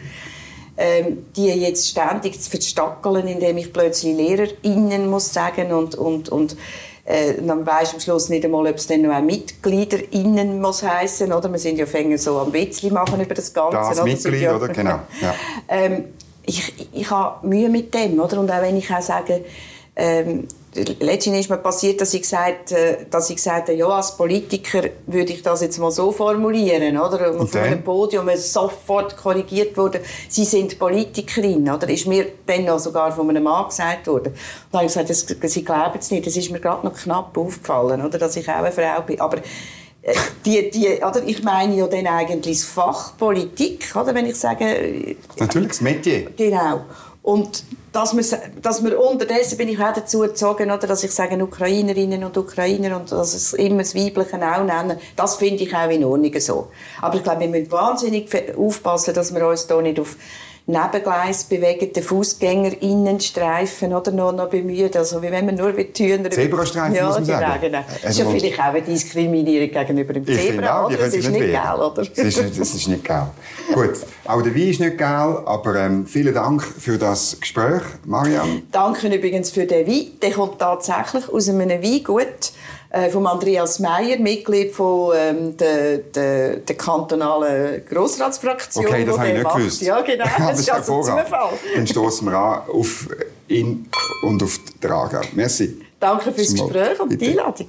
Ähm, 0.78 1.26
die 1.36 1.48
jetzt 1.48 1.90
ständig 1.90 2.42
zu 2.42 2.50
verstackeln, 2.50 3.28
indem 3.28 3.58
ich 3.58 3.72
plötzlich 3.72 4.16
LehrerInnen 4.16 5.10
muss 5.10 5.32
sagen 5.32 5.74
und, 5.74 5.96
und, 5.96 6.30
und 6.30 6.56
äh, 7.04 7.34
dann 7.46 7.66
weisst 7.66 7.94
am 7.94 8.00
Schluss 8.00 8.30
nicht 8.30 8.46
einmal, 8.46 8.68
ob 8.68 8.78
es 8.78 8.88
dann 8.88 9.02
noch 9.02 9.14
auch 9.14 9.22
MitgliederInnen 9.22 10.62
muss 10.62 10.82
heißen, 10.82 11.32
oder? 11.34 11.52
Wir 11.52 11.60
sind 11.60 11.78
ja 11.78 11.86
fänger 11.86 12.18
so 12.18 12.40
am 12.40 12.54
Witzli 12.54 12.90
machen 12.90 13.20
über 13.22 13.36
das 13.36 13.54
Ganze. 13.54 13.78
Das 13.78 13.98
oder? 13.98 14.04
Mitglied, 14.06 14.42
ja, 14.42 14.56
oder? 14.56 14.70
Genau. 14.70 15.00
Ja. 15.22 15.36
ähm, 15.68 16.06
ich, 16.46 16.74
ich 16.92 17.10
habe 17.10 17.46
Mühe 17.48 17.70
mit 17.70 17.94
dem, 17.94 18.20
oder? 18.20 18.40
Und 18.40 18.52
auch 18.52 18.62
wenn 18.62 18.78
ich 18.78 18.92
auch 18.92 19.02
sage, 19.02 19.46
ähm, 19.96 20.48
letztens 21.00 21.40
ist 21.40 21.50
mir 21.50 21.58
passiert, 21.58 22.00
dass 22.00 22.14
ich 22.14 22.22
gesagt, 22.22 22.72
äh, 22.72 23.06
dass 23.10 23.30
ich 23.30 23.36
gesagt 23.36 23.68
habe, 23.68 23.78
ja, 23.78 23.88
als 23.88 24.16
Politiker 24.16 24.84
würde 25.06 25.34
ich 25.34 25.42
das 25.42 25.62
jetzt 25.62 25.78
mal 25.80 25.92
so 25.92 26.12
formulieren, 26.12 26.98
oder? 26.98 27.38
Und 27.38 27.50
von 27.50 27.62
einem 27.62 27.84
Podium 27.84 28.30
sofort 28.36 29.18
korrigiert 29.18 29.76
wurde, 29.78 30.02
Sie 30.30 30.46
sind 30.46 30.80
Politikerin, 30.80 31.70
oder? 31.70 31.90
Ist 31.90 32.08
mir 32.08 32.28
dann 32.46 32.66
noch 32.66 32.80
sogar 32.80 33.12
von 33.12 33.30
einem 33.30 33.44
Mann 33.44 33.68
gesagt 33.68 34.08
worden. 34.08 34.30
Und 34.30 34.36
dann 34.72 34.80
habe 34.80 34.86
ich 34.86 34.94
gesagt, 34.94 35.10
das, 35.10 35.52
Sie 35.54 35.64
glauben 35.64 36.00
es 36.00 36.10
nicht, 36.10 36.26
das 36.26 36.38
ist 36.38 36.50
mir 36.52 36.60
gerade 36.60 36.86
noch 36.86 36.96
knapp 36.96 37.38
aufgefallen, 37.38 38.04
oder? 38.06 38.18
Dass 38.18 38.38
ich 38.38 38.48
auch 38.48 38.56
eine 38.56 38.72
Frau 38.72 39.02
bin. 39.02 39.20
Aber 39.20 39.38
die, 40.46 40.72
die, 40.72 41.00
oder 41.04 41.22
ich 41.26 41.44
meine 41.44 41.76
ja 41.76 41.88
dann 41.88 42.08
eigentlich 42.08 42.60
das 42.60 42.68
Fach 42.68 43.18
Politik, 43.18 43.96
oder? 43.96 44.16
Wenn 44.16 44.26
ich 44.26 44.36
sage... 44.36 44.66
Äh, 44.66 45.16
Natürlich, 45.38 45.70
das 45.70 45.82
Metier. 45.82 46.32
Genau. 46.36 46.86
Und 47.24 47.64
dass 47.92 48.16
wir, 48.16 48.40
dass 48.62 48.84
wir 48.84 49.00
unterdessen 49.00 49.58
bin 49.58 49.70
ich 49.70 49.80
auch 49.80 49.94
dazu 49.94 50.20
gezogen, 50.20 50.72
oder, 50.72 50.88
dass 50.88 51.04
ich 51.04 51.12
sage 51.12 51.42
Ukrainerinnen 51.44 52.24
und 52.24 52.36
Ukrainer 52.36 52.98
und 52.98 53.12
dass 53.12 53.36
es 53.36 53.54
immer 53.54 53.80
das 53.80 53.94
Weibliche 53.94 54.38
auch 54.38 54.64
nennen, 54.64 54.98
das 55.16 55.36
finde 55.36 55.64
ich 55.64 55.76
auch 55.76 55.90
in 55.90 56.04
Ordnung 56.04 56.40
so. 56.40 56.70
Aber 57.00 57.16
ich 57.16 57.24
glaube, 57.24 57.42
wir 57.42 57.50
müssen 57.50 57.72
wahnsinnig 57.72 58.28
aufpassen, 58.58 59.14
dass 59.14 59.34
wir 59.36 59.48
uns 59.48 59.68
hier 59.68 59.82
nicht 59.84 60.00
auf 60.00 60.16
Nebengleis 60.68 61.44
bewegende 61.46 62.02
Fußgängerinnenstreifen 62.02 63.94
oder 63.94 64.12
noch, 64.12 64.32
noch 64.32 64.50
bemühen. 64.50 64.92
Also 64.96 65.22
wie 65.22 65.32
wenn 65.32 65.46
man 65.46 65.56
nur 65.56 65.74
mit 65.74 65.98
Hühner... 65.98 66.30
Zebrastreifen 66.30 66.96
ja, 66.96 67.08
muss 67.08 67.16
man 67.16 67.26
sagen. 67.26 67.62
Genau, 67.62 67.80
genau. 67.80 67.86
Das 68.02 68.12
ist 68.12 68.20
ja 68.20 68.26
vielleicht 68.26 68.60
auch 68.60 68.66
eine 68.66 68.82
Diskriminierung 68.82 69.72
gegenüber 69.72 70.14
dem 70.14 70.26
Zebra, 70.26 70.86
oder? 70.86 70.98
Das 70.98 71.14
ist 71.14 71.30
nicht 71.30 71.52
geil, 71.52 71.76
oder? 71.76 72.04
Das 72.06 72.10
ist, 72.10 72.60
das 72.60 72.74
ist 72.76 72.88
nicht 72.88 73.04
geil. 73.04 73.28
Gut, 73.74 73.94
auch 74.26 74.42
der 74.42 74.56
Wein 74.56 74.70
ist 74.70 74.80
nicht 74.80 74.98
geil, 74.98 75.38
aber 75.46 75.76
ähm, 75.76 76.06
vielen 76.06 76.34
Dank 76.34 76.64
für 76.64 76.98
das 76.98 77.38
Gespräch, 77.40 77.82
Marianne. 78.06 78.64
Danke 78.72 79.08
übrigens 79.08 79.52
für 79.52 79.66
den 79.66 79.88
Wein. 79.88 80.08
Der 80.22 80.32
kommt 80.32 80.60
tatsächlich 80.60 81.28
aus 81.28 81.50
einem 81.50 81.70
Weingut 81.70 82.52
äh, 82.92 83.10
von 83.10 83.26
Andreas 83.26 83.80
Meyer, 83.80 84.20
Mitglied 84.20 84.74
von 84.74 85.14
ähm, 85.16 85.58
der, 85.58 86.00
der, 86.00 86.58
der 86.58 86.76
kantonalen 86.76 87.86
Grossratsfraktion. 87.86 88.86
Okay, 88.86 89.06
das 89.06 89.18
habe 89.18 89.28
ich 89.30 89.34
nicht 89.34 89.44
macht. 89.44 89.58
gewusst. 89.58 89.82
Ja, 89.82 90.02
genau. 90.02 90.26
Das, 90.38 90.60
ist 90.60 90.72
also 90.72 91.02
Zufall. 91.02 91.54
Dann 91.76 91.88
stoßen 91.88 92.28
wir 92.28 92.38
an 92.38 92.62
auf 92.70 93.08
ihn 93.48 93.88
und 94.24 94.44
auf 94.44 94.60
die 94.82 94.88
Aargau. 94.88 95.22
Merci. 95.34 95.82
Danke 96.00 96.32
fürs 96.32 96.52
Gespräch 96.52 97.00
und 97.00 97.20
die 97.20 97.30
Einladung. 97.30 97.68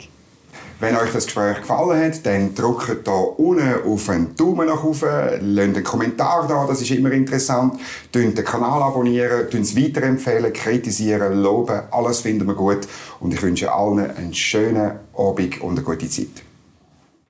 Wenn 0.83 0.97
euch 0.97 1.13
das 1.13 1.27
Gespräch 1.27 1.59
gefallen 1.59 2.03
hat, 2.03 2.27
dann 2.27 2.57
drückt 2.57 3.05
hier 3.05 3.39
unten 3.39 3.85
auf 3.87 4.09
einen 4.09 4.35
Daumen 4.35 4.67
nach 4.67 4.83
oben, 4.83 5.55
lasst 5.55 5.77
einen 5.77 5.85
Kommentar 5.85 6.49
da, 6.49 6.67
das 6.67 6.81
ist 6.81 6.91
immer 6.91 7.13
interessant, 7.13 7.75
den 8.13 8.35
Kanal 8.35 8.83
abonnieren, 8.83 9.47
es 9.63 9.77
weiterempfehlen, 9.77 10.53
kritisieren, 10.53 11.41
loben, 11.41 11.83
alles 11.93 12.19
finden 12.23 12.49
wir 12.49 12.57
gut 12.57 12.81
und 13.21 13.33
ich 13.33 13.41
wünsche 13.41 13.73
allen 13.73 14.11
einen 14.11 14.35
schönen 14.35 14.99
Abend 15.17 15.63
und 15.63 15.71
eine 15.71 15.83
gute 15.83 16.11
Zeit. 16.11 16.52